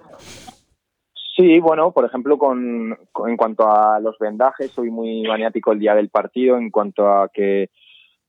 Sí, 1.38 1.60
bueno, 1.60 1.91
por 1.91 2.04
ejemplo, 2.04 2.39
con, 2.39 2.97
en 3.28 3.38
cuanto 3.38 3.71
a 3.71 4.00
los 4.00 4.17
vendajes, 4.17 4.71
soy 4.71 4.89
muy 4.89 5.21
maniático 5.21 5.71
el 5.71 5.78
día 5.78 5.93
del 5.93 6.10
partido, 6.10 6.58
en 6.58 6.71
cuanto 6.71 7.08
a 7.08 7.30
que 7.30 7.69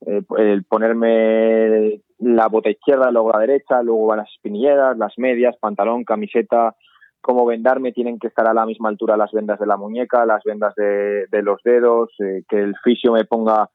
eh, 0.07 0.23
el 0.37 0.65
ponerme 0.65 2.03
la 2.19 2.49
bota 2.49 2.69
izquierda, 2.69 3.11
luego 3.11 3.33
la 3.33 3.39
derecha, 3.39 3.83
luego 3.83 4.15
las 4.15 4.29
espinilleras, 4.29 4.99
las 4.99 5.15
medias, 5.17 5.57
pantalón, 5.59 6.05
camiseta, 6.05 6.77
como 7.23 7.47
vendarme 7.47 7.93
tienen 7.93 8.19
que 8.19 8.27
estar 8.27 8.47
a 8.47 8.53
la 8.53 8.67
misma 8.67 8.91
altura 8.91 9.17
las 9.17 9.33
vendas 9.33 9.59
de 9.59 9.67
la 9.67 9.79
muñeca, 9.79 10.27
las 10.27 10.45
vendas 10.45 10.75
de, 10.75 11.27
los 11.43 11.63
dedos, 11.65 12.11
eh, 12.19 12.43
que 12.47 12.59
el 12.59 12.77
fisio 12.85 13.13
me 13.13 13.25
ponga 13.25 13.71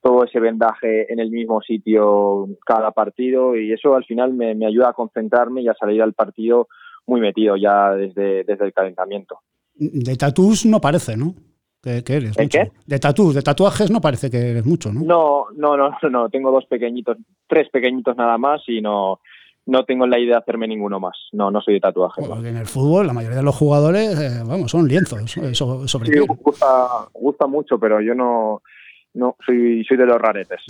todo 0.00 0.24
ese 0.24 0.40
vendaje 0.40 1.12
en 1.12 1.20
el 1.20 1.30
mismo 1.30 1.60
sitio 1.60 2.46
cada 2.64 2.90
partido 2.92 3.54
y 3.54 3.70
eso 3.70 3.94
al 3.94 4.04
final 4.04 4.32
me 4.32 4.66
ayuda 4.66 4.88
a 4.88 4.94
concentrarme 4.94 5.60
y 5.60 5.68
a 5.68 5.74
salir 5.74 6.00
al 6.02 6.14
partido 6.14 6.68
muy 7.06 7.20
metido 7.20 7.56
ya 7.56 7.90
desde, 7.90 8.44
desde 8.44 8.64
el 8.64 8.72
calentamiento. 8.72 9.40
De 9.74 10.16
tatús 10.16 10.66
no 10.66 10.80
parece, 10.80 11.16
¿no? 11.16 11.34
Que, 11.82 12.02
eres 12.06 12.38
mucho. 12.38 12.48
Qué? 12.48 12.70
De 12.86 12.98
tatús, 12.98 13.34
de 13.34 13.42
tatuajes 13.42 13.90
no 13.90 14.00
parece 14.00 14.30
que 14.30 14.50
eres 14.50 14.64
mucho, 14.64 14.92
¿no? 14.92 15.00
No, 15.00 15.46
no, 15.56 15.76
no, 15.76 15.90
no, 16.10 16.28
tengo 16.28 16.52
dos 16.52 16.64
pequeñitos, 16.66 17.16
tres 17.48 17.68
pequeñitos 17.70 18.16
nada 18.16 18.38
más 18.38 18.62
y 18.68 18.80
no, 18.80 19.18
no 19.66 19.84
tengo 19.84 20.06
la 20.06 20.18
idea 20.18 20.36
de 20.36 20.42
hacerme 20.42 20.68
ninguno 20.68 21.00
más. 21.00 21.16
No, 21.32 21.50
no 21.50 21.60
soy 21.60 21.74
de 21.74 21.80
tatuajes. 21.80 22.24
en 22.24 22.56
el 22.56 22.66
fútbol 22.66 23.08
la 23.08 23.12
mayoría 23.12 23.38
de 23.38 23.42
los 23.42 23.56
jugadores, 23.56 24.18
eh, 24.18 24.42
vamos, 24.46 24.70
son 24.70 24.86
lienzos 24.86 25.36
eh, 25.36 25.54
sobre 25.54 25.88
sí, 25.88 26.18
gusta, 26.20 27.08
gusta 27.12 27.46
mucho, 27.48 27.78
pero 27.80 28.00
yo 28.00 28.14
no, 28.14 28.62
no, 29.14 29.36
soy, 29.44 29.84
soy 29.84 29.96
de 29.96 30.06
los 30.06 30.18
raretes. 30.18 30.60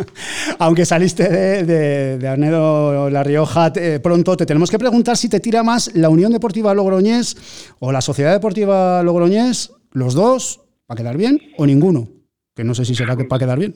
Aunque 0.58 0.84
saliste 0.84 1.28
de, 1.28 2.18
de, 2.18 2.28
Arnedo 2.28 3.10
La 3.10 3.22
Rioja 3.22 3.72
pronto, 4.02 4.36
te 4.36 4.46
tenemos 4.46 4.70
que 4.70 4.78
preguntar 4.78 5.16
si 5.16 5.28
te 5.28 5.40
tira 5.40 5.62
más 5.62 5.94
la 5.94 6.08
Unión 6.08 6.32
Deportiva 6.32 6.74
Logroñés 6.74 7.74
o 7.80 7.92
la 7.92 8.00
Sociedad 8.00 8.32
Deportiva 8.32 9.02
Logroñés, 9.02 9.74
los 9.92 10.14
dos, 10.14 10.64
para 10.86 10.98
quedar 10.98 11.16
bien, 11.16 11.38
o 11.58 11.66
ninguno. 11.66 12.08
Que 12.54 12.64
no 12.64 12.74
sé 12.74 12.84
si 12.84 12.94
será 12.94 13.16
que 13.16 13.24
para 13.24 13.40
quedar 13.40 13.58
bien. 13.58 13.74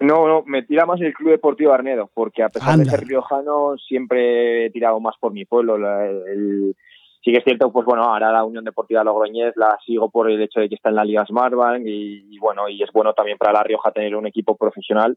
No, 0.00 0.26
no, 0.26 0.42
me 0.46 0.62
tira 0.62 0.86
más 0.86 1.00
el 1.00 1.14
Club 1.14 1.30
Deportivo 1.30 1.72
Arnedo, 1.72 2.10
porque 2.12 2.42
a 2.42 2.48
pesar 2.48 2.78
de 2.78 2.84
ser 2.84 3.06
riojano, 3.06 3.76
siempre 3.78 4.66
he 4.66 4.70
tirado 4.70 5.00
más 5.00 5.14
por 5.18 5.32
mi 5.32 5.44
pueblo. 5.44 5.76
el, 5.76 6.76
sí 7.24 7.32
que 7.32 7.38
es 7.38 7.44
cierto, 7.44 7.72
pues 7.72 7.86
bueno, 7.86 8.02
ahora 8.02 8.30
la 8.30 8.44
Unión 8.44 8.64
Deportiva 8.64 9.02
Logroñés 9.02 9.56
la 9.56 9.78
sigo 9.84 10.10
por 10.10 10.30
el 10.30 10.40
hecho 10.42 10.60
de 10.60 10.68
que 10.68 10.74
está 10.74 10.90
en 10.90 10.96
la 10.96 11.04
Liga 11.04 11.24
Smartbank 11.24 11.82
y, 11.86 12.38
bueno, 12.38 12.68
y 12.68 12.82
es 12.82 12.90
bueno 12.92 13.14
también 13.14 13.38
para 13.38 13.52
La 13.52 13.62
Rioja 13.62 13.92
tener 13.92 14.14
un 14.14 14.26
equipo 14.26 14.56
profesional, 14.56 15.16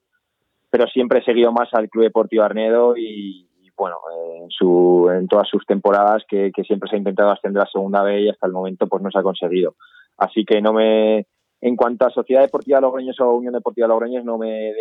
pero 0.69 0.87
siempre 0.87 1.19
he 1.19 1.25
seguido 1.25 1.51
más 1.51 1.73
al 1.73 1.89
Club 1.89 2.05
Deportivo 2.05 2.43
Arnedo 2.43 2.95
y, 2.95 3.45
bueno, 3.75 3.97
en, 4.41 4.49
su, 4.49 5.09
todas 5.29 5.49
sus 5.49 5.65
temporadas 5.65 6.23
que, 6.27 6.51
siempre 6.65 6.89
se 6.89 6.95
ha 6.95 6.99
intentado 6.99 7.29
ascender 7.29 7.61
a 7.61 7.69
segunda 7.69 8.01
B 8.01 8.21
y 8.21 8.29
hasta 8.29 8.47
el 8.47 8.53
momento 8.53 8.87
pues 8.87 9.03
no 9.03 9.11
se 9.11 9.19
ha 9.19 9.23
conseguido. 9.23 9.75
Así 10.17 10.45
que 10.45 10.61
no 10.61 10.71
me, 10.71 11.27
en 11.59 11.75
cuanto 11.75 12.05
a 12.05 12.09
Sociedad 12.09 12.41
Deportiva 12.41 12.79
Logroñés 12.79 13.19
o 13.19 13.33
Unión 13.33 13.53
Deportiva 13.53 13.87
Logroñés 13.87 14.23
no 14.23 14.37
me, 14.37 14.71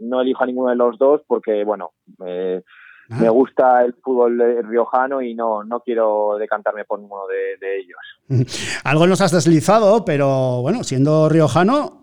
no 0.00 0.20
elijo 0.20 0.42
a 0.42 0.46
ninguno 0.46 0.70
de 0.70 0.76
los 0.76 0.98
dos 0.98 1.22
porque 1.26 1.64
bueno, 1.64 1.92
eh, 2.26 2.62
me 3.08 3.28
gusta 3.30 3.84
el 3.84 3.94
fútbol 3.94 4.64
riojano 4.68 5.22
y 5.22 5.34
no, 5.34 5.64
no 5.64 5.80
quiero 5.80 6.36
decantarme 6.38 6.84
por 6.84 7.00
ninguno 7.00 7.22
de, 7.26 7.78
ellos. 7.78 8.80
Algo 8.84 9.06
nos 9.06 9.20
has 9.20 9.32
deslizado, 9.32 10.04
pero 10.04 10.60
bueno, 10.60 10.84
siendo 10.84 11.28
riojano, 11.28 12.02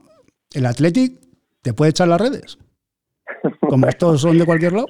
el 0.54 0.66
Athletic 0.66 1.20
te 1.62 1.74
puede 1.74 1.92
echar 1.92 2.08
las 2.08 2.22
redes. 2.22 2.58
Como 3.60 3.88
estos 3.88 4.22
son 4.22 4.38
de 4.38 4.46
cualquier 4.46 4.74
lado. 4.74 4.88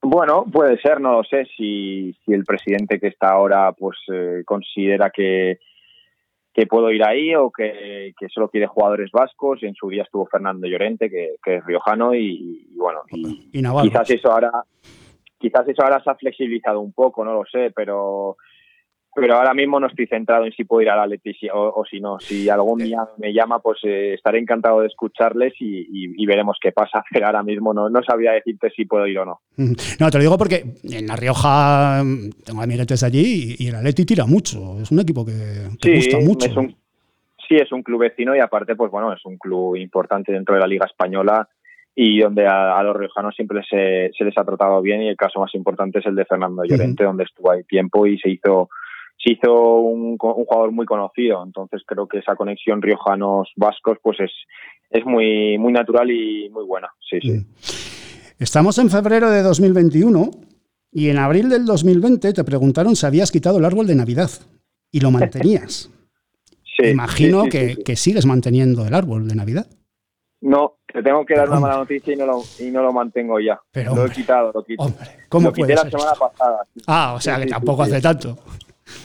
Bueno, 0.00 0.44
puede 0.52 0.80
ser, 0.80 1.00
no 1.00 1.12
lo 1.12 1.24
sé. 1.24 1.46
Si, 1.56 2.16
si 2.24 2.32
el 2.32 2.44
presidente 2.44 2.98
que 2.98 3.08
está 3.08 3.30
ahora 3.30 3.72
pues 3.72 3.98
eh, 4.12 4.42
considera 4.44 5.10
que, 5.10 5.60
que 6.52 6.66
puedo 6.66 6.90
ir 6.90 7.04
ahí 7.04 7.34
o 7.34 7.50
que, 7.50 8.12
solo 8.32 8.48
quiere 8.48 8.66
jugadores 8.66 9.10
vascos. 9.12 9.62
En 9.62 9.74
su 9.74 9.88
día 9.88 10.02
estuvo 10.02 10.26
Fernando 10.26 10.66
Llorente, 10.66 11.08
que, 11.08 11.36
es 11.44 11.64
riojano, 11.64 12.14
y, 12.14 12.68
bueno, 12.76 13.00
y, 13.10 13.50
quizás 13.52 14.10
eso 14.10 14.32
ahora 14.32 14.64
Quizás 15.42 15.68
eso 15.68 15.82
ahora 15.82 16.00
se 16.02 16.08
ha 16.08 16.14
flexibilizado 16.14 16.80
un 16.80 16.92
poco, 16.92 17.24
no 17.24 17.34
lo 17.34 17.44
sé, 17.44 17.72
pero 17.74 18.36
pero 19.14 19.34
ahora 19.34 19.52
mismo 19.52 19.78
no 19.78 19.88
estoy 19.88 20.06
centrado 20.06 20.46
en 20.46 20.52
si 20.52 20.64
puedo 20.64 20.82
ir 20.82 20.88
a 20.88 20.96
la 20.96 21.06
Leticia 21.06 21.52
o, 21.54 21.84
si 21.84 22.00
no. 22.00 22.18
Si 22.18 22.48
algún 22.48 22.78
día 22.78 23.00
me 23.18 23.32
llama, 23.32 23.58
pues 23.58 23.80
eh, 23.82 24.14
estaré 24.14 24.38
encantado 24.38 24.80
de 24.80 24.86
escucharles 24.86 25.52
y, 25.58 26.24
veremos 26.24 26.56
qué 26.60 26.72
pasa. 26.72 27.04
Pero 27.12 27.26
ahora 27.26 27.42
mismo 27.42 27.74
no, 27.74 27.90
no 27.90 28.02
sabría 28.02 28.32
decirte 28.32 28.70
si 28.70 28.86
puedo 28.86 29.06
ir 29.06 29.18
o 29.18 29.26
no. 29.26 29.40
No, 29.56 30.10
te 30.10 30.16
lo 30.16 30.22
digo 30.22 30.38
porque 30.38 30.64
en 30.84 31.06
La 31.06 31.16
Rioja 31.16 32.02
mm, 32.02 32.30
tengo 32.46 32.62
amiguetes 32.62 33.02
allí 33.02 33.56
y, 33.58 33.68
el 33.68 33.74
Atleti 33.74 34.06
tira 34.06 34.24
mucho. 34.24 34.80
Es 34.80 34.90
un 34.90 35.00
equipo 35.00 35.26
que 35.26 35.32
te 35.78 35.94
gusta 35.94 36.18
mucho. 36.20 36.46
sí, 37.46 37.56
es 37.56 37.70
un 37.70 37.82
club 37.82 38.00
vecino 38.00 38.34
y 38.34 38.38
aparte, 38.38 38.76
pues 38.76 38.90
bueno, 38.90 39.12
es 39.12 39.24
un 39.26 39.36
club 39.36 39.76
importante 39.76 40.32
dentro 40.32 40.54
de 40.54 40.60
la 40.62 40.66
Liga 40.66 40.86
Española 40.86 41.46
y 41.94 42.20
donde 42.20 42.46
a, 42.46 42.82
los 42.82 42.96
riojanos 42.96 43.34
siempre 43.34 43.62
se, 43.68 44.10
se, 44.16 44.24
les 44.24 44.36
ha 44.38 44.44
tratado 44.44 44.80
bien 44.80 45.02
y 45.02 45.08
el 45.08 45.16
caso 45.16 45.40
más 45.40 45.54
importante 45.54 45.98
es 45.98 46.06
el 46.06 46.14
de 46.14 46.24
Fernando 46.24 46.64
Llorente, 46.64 47.04
donde 47.04 47.24
estuvo 47.24 47.50
ahí 47.50 47.64
tiempo 47.64 48.06
y 48.06 48.18
se 48.18 48.30
hizo 48.30 48.68
se 49.18 49.34
hizo 49.34 49.80
un, 49.80 50.16
un 50.20 50.44
jugador 50.44 50.72
muy 50.72 50.86
conocido. 50.86 51.44
Entonces 51.44 51.82
creo 51.86 52.08
que 52.08 52.18
esa 52.18 52.34
conexión 52.34 52.82
riojanos-vascos 52.82 53.98
pues 54.02 54.18
es, 54.20 54.32
es 54.90 55.04
muy, 55.04 55.58
muy 55.58 55.72
natural 55.72 56.10
y 56.10 56.48
muy 56.50 56.64
buena. 56.64 56.88
Sí, 57.08 57.20
sí. 57.20 57.30
Mm. 57.30 57.46
Estamos 58.38 58.78
en 58.78 58.90
febrero 58.90 59.30
de 59.30 59.42
2021 59.42 60.30
y 60.90 61.08
en 61.10 61.18
abril 61.18 61.48
del 61.48 61.64
2020 61.64 62.32
te 62.32 62.44
preguntaron 62.44 62.96
si 62.96 63.06
habías 63.06 63.30
quitado 63.30 63.58
el 63.58 63.64
árbol 63.64 63.86
de 63.86 63.94
Navidad 63.94 64.30
y 64.90 65.00
lo 65.00 65.10
mantenías. 65.10 65.90
Sí, 66.74 66.88
Imagino 66.88 67.42
sí, 67.42 67.50
sí, 67.50 67.58
que, 67.76 67.84
que 67.84 67.96
sigues 67.96 68.24
manteniendo 68.24 68.86
el 68.86 68.94
árbol 68.94 69.28
de 69.28 69.34
Navidad. 69.34 69.66
No, 70.40 70.78
te 70.92 71.02
tengo 71.02 71.24
que 71.24 71.34
dar 71.34 71.48
una 71.48 71.56
Hombre. 71.56 71.70
mala 71.70 71.80
noticia 71.82 72.12
y 72.14 72.16
no 72.16 72.26
lo, 72.26 72.42
y 72.60 72.70
no 72.70 72.82
lo 72.82 72.92
mantengo 72.92 73.40
ya. 73.40 73.60
Pero, 73.70 73.90
lo 73.94 73.96
he 74.02 74.04
hombre, 74.04 74.16
quitado, 74.16 74.52
lo 74.54 74.62
quité. 74.64 74.84
¿cómo 75.28 75.48
lo 75.48 75.52
quité 75.52 75.74
la 75.74 75.82
ser 75.82 75.90
semana 75.92 76.12
pasada. 76.18 76.66
Ah, 76.86 77.14
o 77.16 77.20
sea 77.20 77.34
Sí, 77.36 77.40
que 77.42 77.46
sí, 77.48 77.52
tampoco 77.52 77.84
sí, 77.84 77.90
hace 77.92 78.00
tanto. 78.02 78.38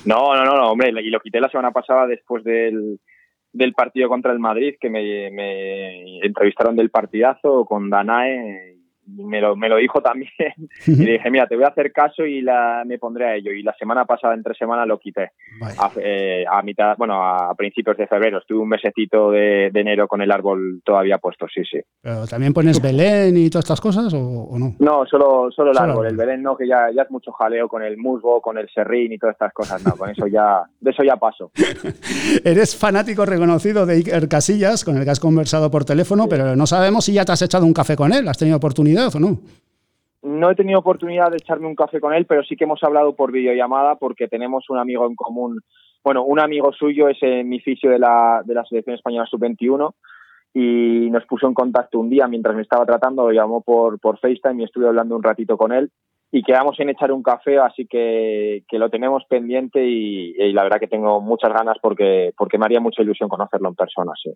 No, 0.06 0.36
no, 0.36 0.44
no, 0.44 0.58
no, 0.58 0.72
hombre, 0.72 0.90
y 1.02 1.10
lo 1.10 1.20
quité 1.20 1.40
la 1.40 1.50
semana 1.50 1.72
pasada 1.72 2.08
después 2.08 2.44
del, 2.44 3.00
del 3.54 3.74
partido 3.74 4.10
contra 4.10 4.32
el 4.34 4.40
Madrid, 4.40 4.76
que 4.80 4.90
me, 4.90 5.30
me 5.32 6.20
entrevistaron 6.26 6.76
del 6.76 6.90
partidazo 6.90 7.66
con 7.66 7.90
Danae 7.90 8.77
me 9.08 9.40
lo, 9.42 9.56
me 9.56 9.70
lo 9.70 9.78
dijo 9.78 10.02
también. 10.02 10.32
y 10.88 10.96
le 10.96 11.14
dije, 11.14 11.30
mira, 11.32 11.48
te 11.48 11.56
voy 11.56 11.66
a 11.66 11.70
hacer 11.70 11.92
caso 11.92 12.26
y 12.26 12.42
la, 12.42 12.84
me 12.86 13.00
pondré 13.00 13.26
a 13.26 13.36
ello. 13.36 13.52
Y 13.52 13.64
la 13.64 13.74
semana 13.78 14.06
pasada, 14.06 14.34
entre 14.34 14.54
semana, 14.56 14.86
lo 14.86 15.00
quité. 15.00 15.32
A, 15.62 15.92
eh, 15.98 16.46
a 16.50 16.62
mitad, 16.62 16.96
bueno, 16.98 17.24
a 17.24 17.54
principios 17.56 17.98
de 17.98 18.08
febrero. 18.08 18.40
Estuve 18.40 18.60
un 18.60 18.70
mesecito 18.70 19.32
de, 19.32 19.70
de 19.72 19.80
enero 19.80 20.08
con 20.08 20.22
el 20.22 20.32
árbol 20.32 20.82
todavía 20.84 21.18
puesto, 21.18 21.48
sí, 21.54 21.62
sí. 21.70 21.80
¿Pero 22.02 22.28
también 22.28 22.54
pones 22.54 22.82
Belén 22.82 23.38
y 23.38 23.50
todas 23.50 23.66
estas 23.66 23.82
cosas 23.82 24.14
o, 24.14 24.20
o 24.20 24.60
no? 24.60 24.76
No, 24.80 25.06
solo, 25.06 25.50
solo 25.52 25.72
el 25.72 25.78
árbol. 25.78 26.08
el 26.08 26.18
Belén 26.18 26.44
no, 26.44 26.58
que 26.58 26.68
ya, 26.68 26.90
ya 26.94 27.04
es 27.04 27.12
mucho 27.12 27.32
jaleo 27.32 27.68
con 27.68 27.84
el 27.84 27.98
musgo, 27.98 28.42
con 28.42 28.58
el 28.58 28.70
serrín 28.70 29.14
y 29.14 29.18
todas 29.18 29.36
estas 29.36 29.54
cosas, 29.54 29.86
no, 29.86 29.96
con 29.96 30.10
eso 30.10 30.28
ya, 30.28 30.64
de 30.80 30.92
eso 30.92 31.04
ya 31.04 31.16
paso. 31.16 31.52
Eres 32.44 32.76
fanático 32.76 33.26
reconocido 33.26 33.86
de 33.86 33.96
Iker 33.96 34.28
Casillas, 34.28 34.84
con 34.84 34.98
el 34.98 35.04
que 35.04 35.12
has 35.12 35.20
conversado 35.20 35.72
por 35.72 35.86
teléfono, 35.86 36.28
pero 36.30 36.56
no 36.56 36.68
sabemos 36.68 37.06
si 37.06 37.14
ya 37.14 37.26
te 37.26 37.32
has 37.32 37.42
echado 37.42 37.66
un 37.66 37.74
café 37.74 37.96
con 37.96 38.14
él. 38.14 38.28
¿Has 38.28 38.38
tenido 38.38 38.58
oportunidad 38.58 38.97
o 39.06 39.20
no? 39.20 39.38
No 40.24 40.50
he 40.50 40.56
tenido 40.56 40.80
oportunidad 40.80 41.30
de 41.30 41.38
echarme 41.38 41.68
un 41.68 41.76
café 41.76 42.02
con 42.02 42.14
él, 42.14 42.26
pero 42.26 42.44
sí 42.44 42.56
que 42.56 42.64
hemos 42.64 42.84
hablado 42.84 43.16
por 43.16 43.32
videollamada 43.32 43.96
porque 43.96 44.28
tenemos 44.28 44.70
un 44.70 44.80
amigo 44.80 45.06
en 45.06 45.16
común. 45.16 45.62
Bueno, 46.04 46.24
un 46.24 46.40
amigo 46.40 46.72
suyo 46.74 47.08
es 47.08 47.18
eh, 47.22 47.44
mi 47.44 47.60
fisio 47.60 47.92
de 47.92 48.00
la, 48.00 48.42
de 48.44 48.54
la 48.54 48.66
selección 48.66 48.96
española 48.96 49.28
sub-21 49.30 49.94
y 50.54 51.10
nos 51.12 51.26
puso 51.26 51.48
en 51.48 51.54
contacto 51.54 52.00
un 52.00 52.10
día 52.10 52.28
mientras 52.28 52.56
me 52.56 52.64
estaba 52.64 52.86
tratando, 52.86 53.28
lo 53.28 53.32
llamó 53.32 53.62
por, 53.62 54.00
por 54.00 54.18
FaceTime 54.18 54.62
y 54.62 54.66
estuve 54.66 54.88
hablando 54.88 55.16
un 55.16 55.24
ratito 55.24 55.58
con 55.58 55.72
él 55.72 55.92
y 56.30 56.44
quedamos 56.44 56.78
en 56.80 56.90
echar 56.90 57.12
un 57.14 57.24
café, 57.24 57.58
así 57.58 57.88
que, 57.90 58.64
que 58.68 58.78
lo 58.78 58.90
tenemos 58.90 59.24
pendiente 59.30 59.86
y, 59.88 60.36
y 60.38 60.52
la 60.52 60.64
verdad 60.64 60.78
que 60.80 60.88
tengo 60.88 61.22
muchas 61.22 61.54
ganas 61.54 61.78
porque, 61.82 62.34
porque 62.38 62.58
me 62.58 62.66
haría 62.66 62.82
mucha 62.82 63.02
ilusión 63.02 63.30
conocerlo 63.30 63.70
en 63.70 63.76
persona. 63.76 64.12
Sí. 64.22 64.32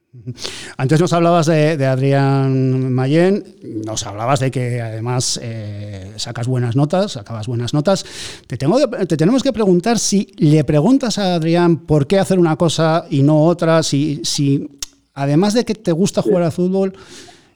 Antes 0.77 1.01
nos 1.01 1.11
hablabas 1.11 1.47
de, 1.47 1.75
de 1.75 1.85
Adrián 1.85 2.93
Mayén, 2.93 3.43
nos 3.85 4.07
hablabas 4.07 4.39
de 4.39 4.51
que 4.51 4.79
además 4.79 5.37
eh, 5.43 6.13
sacas 6.15 6.47
buenas 6.47 6.77
notas, 6.77 7.11
sacabas 7.11 7.47
buenas 7.47 7.73
notas. 7.73 8.05
Te, 8.47 8.55
tengo 8.55 8.77
que- 8.77 9.05
te 9.05 9.17
tenemos 9.17 9.43
que 9.43 9.51
preguntar 9.51 9.99
si 9.99 10.27
le 10.37 10.63
preguntas 10.63 11.17
a 11.19 11.35
Adrián 11.35 11.85
por 11.85 12.07
qué 12.07 12.19
hacer 12.19 12.39
una 12.39 12.55
cosa 12.55 13.05
y 13.09 13.21
no 13.21 13.43
otra, 13.43 13.83
si, 13.83 14.21
si 14.23 14.79
además 15.13 15.53
de 15.53 15.65
que 15.65 15.75
te 15.75 15.91
gusta 15.91 16.21
jugar 16.21 16.43
al 16.43 16.51
fútbol, 16.53 16.93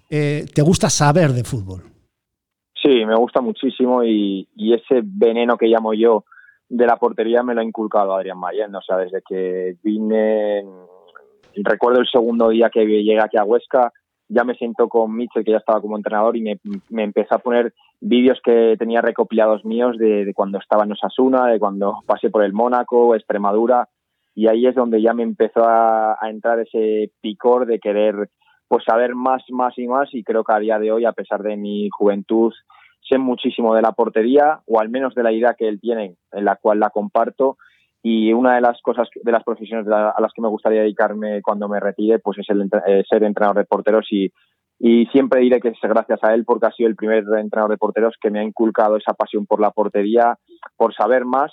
eh, 0.10 0.45
te 0.54 0.62
gusta 0.62 0.89
saber 0.89 1.32
de 1.32 1.45
fútbol. 1.45 1.84
Sí, 2.86 3.04
me 3.04 3.15
gusta 3.15 3.41
muchísimo 3.41 4.04
y, 4.04 4.48
ese 4.56 5.02
veneno 5.04 5.58
que 5.58 5.65
llamo 5.65 5.95
yo 5.95 6.24
de 6.69 6.86
la 6.86 6.98
portería 6.98 7.41
me 7.41 7.56
lo 7.56 7.62
ha 7.62 7.63
inculcado 7.63 8.13
Adrián 8.13 8.38
Mayen. 8.38 8.76
O 8.76 8.82
sea, 8.82 8.98
desde 8.98 9.24
que 9.28 9.76
vine, 9.82 10.63
recuerdo 11.56 12.02
el 12.02 12.08
segundo 12.08 12.50
día 12.50 12.69
que 12.69 12.86
llegué 12.86 13.19
aquí 13.19 13.38
a 13.38 13.43
Huesca, 13.43 13.91
ya 14.28 14.43
me 14.43 14.54
siento 14.54 14.88
con 14.88 15.15
Mitchell, 15.15 15.43
que 15.43 15.54
ya 15.54 15.58
estaba 15.58 15.82
como 15.82 15.98
entrenador, 15.98 16.38
y 16.38 16.41
me, 16.41 17.04
empezó 17.04 17.36
a 17.36 17.39
poner 17.39 17.74
vídeos 18.02 18.39
que 18.43 18.76
tenía 18.78 19.02
recopilados 19.02 19.65
míos 19.65 19.98
de, 19.98 20.24
de 20.24 20.34
cuando 20.36 20.60
estaba 20.60 20.84
en 20.84 20.91
Osasuna, 20.91 21.48
de 21.48 21.58
cuando 21.58 22.02
pasé 22.06 22.30
por 22.30 22.43
el 22.43 22.54
Mónaco, 22.54 23.15
Extremadura, 23.15 23.88
y 24.36 24.48
ahí 24.48 24.67
es 24.67 24.76
donde 24.76 25.02
ya 25.02 25.13
me 25.15 25.24
empezó 25.24 25.63
a, 25.63 26.17
a 26.21 26.30
entrar 26.30 26.60
ese 26.60 27.12
picor 27.19 27.65
de 27.65 27.80
querer 27.80 28.30
pues 28.67 28.84
saber 28.84 29.15
más, 29.15 29.43
más 29.50 29.78
y 29.78 29.88
más 29.88 30.13
y 30.13 30.24
creo 30.24 30.43
que 30.43 30.54
a 30.54 30.60
día 30.60 30.80
de 30.80 30.91
hoy, 30.91 31.06
a 31.06 31.13
pesar 31.13 31.41
de 31.41 31.56
mi 31.56 31.89
juventud, 31.89 32.52
sé 33.08 33.18
muchísimo 33.18 33.76
de 33.76 33.82
la 33.82 33.91
portería 33.91 34.62
o 34.65 34.80
al 34.80 34.89
menos 34.89 35.13
de 35.15 35.24
la 35.24 35.32
idea 35.32 35.56
que 35.58 35.68
él 35.68 35.80
tiene, 35.80 36.15
en 36.32 36.46
la 36.46 36.56
cual 36.56 36.80
la 36.80 36.89
comparto. 36.89 37.58
Y 38.02 38.34
una 38.34 38.56
de 38.56 38.62
las 38.62 38.82
cosas, 38.82 39.08
de 39.15 39.32
las 39.32 39.44
profesiones 39.44 39.88
a 39.88 40.20
las 40.20 40.32
que 40.34 40.41
me 40.41 40.48
gustaría 40.48 40.82
dedicarme 40.82 41.41
cuando 41.41 41.68
me 41.68 41.80
retire, 41.80 42.20
pues 42.20 42.38
es 42.38 42.50
el 42.50 42.70
eh, 42.86 43.04
ser 43.10 43.24
entrenador 43.24 43.58
de 43.58 43.65
porteros. 43.65 44.06
Y, 44.12 44.32
y 44.80 45.06
siempre 45.08 45.41
diré 45.41 45.60
que 45.60 45.70
es 45.70 45.80
gracias 45.82 46.20
a 46.24 46.34
él 46.34 46.46
porque 46.46 46.68
ha 46.68 46.72
sido 46.72 46.89
el 46.89 46.96
primer 46.96 47.24
entrenador 47.39 47.72
de 47.72 47.78
porteros 47.78 48.15
que 48.22 48.30
me 48.30 48.39
ha 48.39 48.44
inculcado 48.44 48.98
esa 48.98 49.13
pasión 49.13 49.46
por 49.46 49.60
la 49.60 49.72
portería, 49.72 50.38
por 50.78 50.94
saber 50.94 51.26
más. 51.26 51.52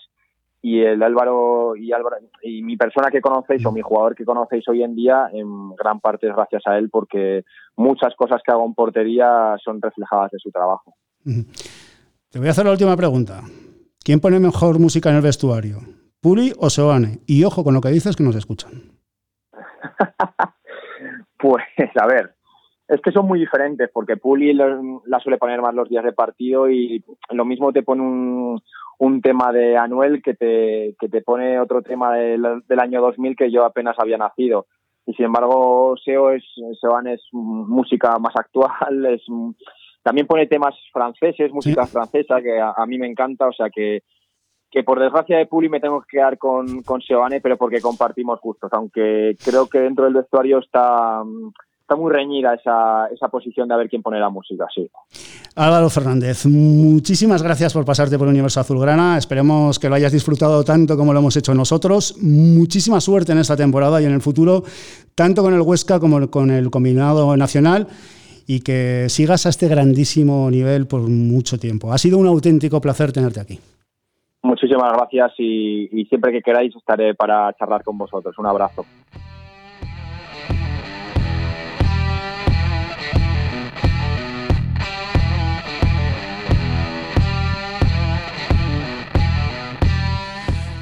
Y 0.64 0.80
el 0.82 1.02
Álvaro 1.02 1.74
y 1.74 1.92
Álvaro 1.92 2.16
y 2.42 2.62
mi 2.62 2.76
persona 2.76 3.10
que 3.10 3.20
conocéis 3.20 3.66
o 3.66 3.72
mi 3.72 3.80
jugador 3.80 4.14
que 4.14 4.24
conocéis 4.24 4.68
hoy 4.68 4.84
en 4.84 4.94
día 4.94 5.28
en 5.32 5.74
gran 5.74 5.98
parte 5.98 6.28
es 6.28 6.36
gracias 6.36 6.62
a 6.66 6.78
él 6.78 6.88
porque 6.88 7.42
muchas 7.76 8.14
cosas 8.14 8.40
que 8.44 8.52
hago 8.52 8.64
en 8.64 8.74
portería 8.74 9.56
son 9.64 9.82
reflejadas 9.82 10.30
de 10.30 10.38
su 10.38 10.52
trabajo. 10.52 10.94
Te 11.24 12.38
voy 12.38 12.48
a 12.48 12.50
hacer 12.50 12.64
la 12.64 12.72
última 12.72 12.96
pregunta. 12.96 13.42
¿Quién 14.04 14.20
pone 14.20 14.40
mejor 14.40 14.78
música 14.78 15.10
en 15.10 15.16
el 15.16 15.22
vestuario? 15.22 15.78
¿Puri 16.20 16.52
o 16.58 16.70
Seoane? 16.70 17.18
Y 17.26 17.44
ojo 17.44 17.64
con 17.64 17.74
lo 17.74 17.80
que 17.80 17.90
dices 17.90 18.16
que 18.16 18.24
nos 18.24 18.36
escuchan. 18.36 18.72
Pues 21.38 21.64
a 22.00 22.06
ver, 22.06 22.36
es 22.86 23.00
que 23.00 23.10
son 23.10 23.26
muy 23.26 23.40
diferentes 23.40 23.90
porque 23.92 24.16
Puli 24.16 24.54
la 24.54 25.18
suele 25.20 25.38
poner 25.38 25.60
más 25.60 25.74
los 25.74 25.88
días 25.88 26.04
de 26.04 26.12
partido 26.12 26.70
y 26.70 27.04
lo 27.30 27.44
mismo 27.44 27.72
te 27.72 27.82
pone 27.82 28.00
un, 28.00 28.62
un 28.98 29.20
tema 29.20 29.52
de 29.52 29.76
Anuel 29.76 30.22
que 30.22 30.34
te, 30.34 30.94
que 31.00 31.08
te 31.08 31.22
pone 31.22 31.58
otro 31.58 31.82
tema 31.82 32.14
del, 32.14 32.62
del 32.68 32.78
año 32.78 33.00
2000 33.00 33.34
que 33.34 33.50
yo 33.50 33.64
apenas 33.64 33.96
había 33.98 34.18
nacido. 34.18 34.66
Y 35.04 35.14
sin 35.14 35.24
embargo, 35.24 35.96
Seo 36.04 36.30
es, 36.30 36.44
es 36.70 37.28
música 37.32 38.16
más 38.20 38.34
actual, 38.36 39.06
es, 39.06 39.22
también 40.02 40.26
pone 40.26 40.46
temas 40.46 40.74
franceses, 40.92 41.52
música 41.52 41.86
francesa 41.86 42.40
que 42.40 42.60
a, 42.60 42.72
a 42.76 42.86
mí 42.86 42.98
me 42.98 43.06
encanta, 43.06 43.48
o 43.48 43.52
sea 43.52 43.70
que 43.70 44.02
que 44.72 44.82
por 44.82 44.98
desgracia 44.98 45.36
de 45.36 45.46
Puli 45.46 45.68
me 45.68 45.80
tengo 45.80 46.00
que 46.00 46.16
quedar 46.16 46.38
con, 46.38 46.82
con 46.82 47.02
Seoane, 47.02 47.42
pero 47.42 47.58
porque 47.58 47.80
compartimos 47.80 48.40
gustos, 48.40 48.72
aunque 48.72 49.36
creo 49.44 49.68
que 49.68 49.80
dentro 49.80 50.06
del 50.06 50.14
vestuario 50.14 50.60
está, 50.60 51.22
está 51.82 51.94
muy 51.94 52.10
reñida 52.10 52.54
esa, 52.54 53.06
esa 53.08 53.28
posición 53.28 53.68
de 53.68 53.74
a 53.74 53.76
ver 53.76 53.90
quién 53.90 54.00
pone 54.00 54.18
la 54.18 54.30
música, 54.30 54.66
sí. 54.74 54.90
Álvaro 55.56 55.90
Fernández, 55.90 56.46
muchísimas 56.46 57.42
gracias 57.42 57.74
por 57.74 57.84
pasarte 57.84 58.16
por 58.16 58.28
el 58.28 58.32
Universo 58.32 58.60
Azulgrana. 58.60 59.18
Esperemos 59.18 59.78
que 59.78 59.90
lo 59.90 59.94
hayas 59.94 60.12
disfrutado 60.12 60.64
tanto 60.64 60.96
como 60.96 61.12
lo 61.12 61.18
hemos 61.18 61.36
hecho 61.36 61.52
nosotros. 61.52 62.16
Muchísima 62.22 62.98
suerte 63.02 63.32
en 63.32 63.38
esta 63.38 63.58
temporada 63.58 64.00
y 64.00 64.06
en 64.06 64.12
el 64.12 64.22
futuro, 64.22 64.62
tanto 65.14 65.42
con 65.42 65.52
el 65.52 65.60
Huesca 65.60 66.00
como 66.00 66.30
con 66.30 66.50
el 66.50 66.70
combinado 66.70 67.36
nacional. 67.36 67.88
Y 68.46 68.60
que 68.60 69.06
sigas 69.08 69.46
a 69.46 69.48
este 69.48 69.68
grandísimo 69.68 70.50
nivel 70.50 70.86
por 70.86 71.02
mucho 71.02 71.58
tiempo. 71.58 71.92
Ha 71.92 71.98
sido 71.98 72.18
un 72.18 72.26
auténtico 72.26 72.80
placer 72.80 73.12
tenerte 73.12 73.40
aquí. 73.40 73.58
Muchísimas 74.42 74.92
gracias 74.92 75.32
y, 75.38 76.04
siempre 76.08 76.32
que 76.32 76.42
queráis 76.42 76.74
estaré 76.74 77.14
para 77.14 77.52
charlar 77.54 77.84
con 77.84 77.96
vosotros. 77.96 78.36
Un 78.38 78.46
abrazo. 78.46 78.84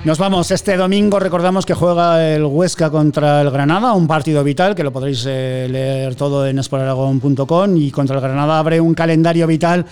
Nos 0.03 0.17
vamos 0.17 0.51
este 0.51 0.79
domingo. 0.79 1.19
Recordamos 1.19 1.67
que 1.67 1.75
juega 1.75 2.27
el 2.27 2.45
Huesca 2.45 2.89
contra 2.89 3.43
el 3.43 3.51
Granada, 3.51 3.93
un 3.93 4.07
partido 4.07 4.43
vital 4.43 4.75
que 4.75 4.83
lo 4.83 4.93
podréis 4.93 5.27
eh, 5.29 5.69
leer 5.71 6.15
todo 6.15 6.47
en 6.47 6.59
esporaragón.com. 6.59 7.77
Y 7.77 7.91
contra 7.91 8.17
el 8.17 8.23
Granada 8.23 8.59
abre 8.59 8.81
un 8.81 8.95
calendario 8.95 9.47
vital 9.47 9.85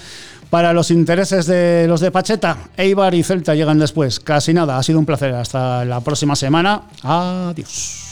para 0.48 0.72
los 0.72 0.90
intereses 0.90 1.44
de 1.44 1.84
los 1.86 2.00
de 2.00 2.10
Pacheta. 2.10 2.56
Eibar 2.78 3.14
y 3.14 3.22
Celta 3.22 3.54
llegan 3.54 3.78
después. 3.78 4.18
Casi 4.18 4.54
nada. 4.54 4.78
Ha 4.78 4.82
sido 4.82 4.98
un 4.98 5.04
placer. 5.04 5.34
Hasta 5.34 5.84
la 5.84 6.00
próxima 6.00 6.34
semana. 6.34 6.84
Adiós. 7.02 8.07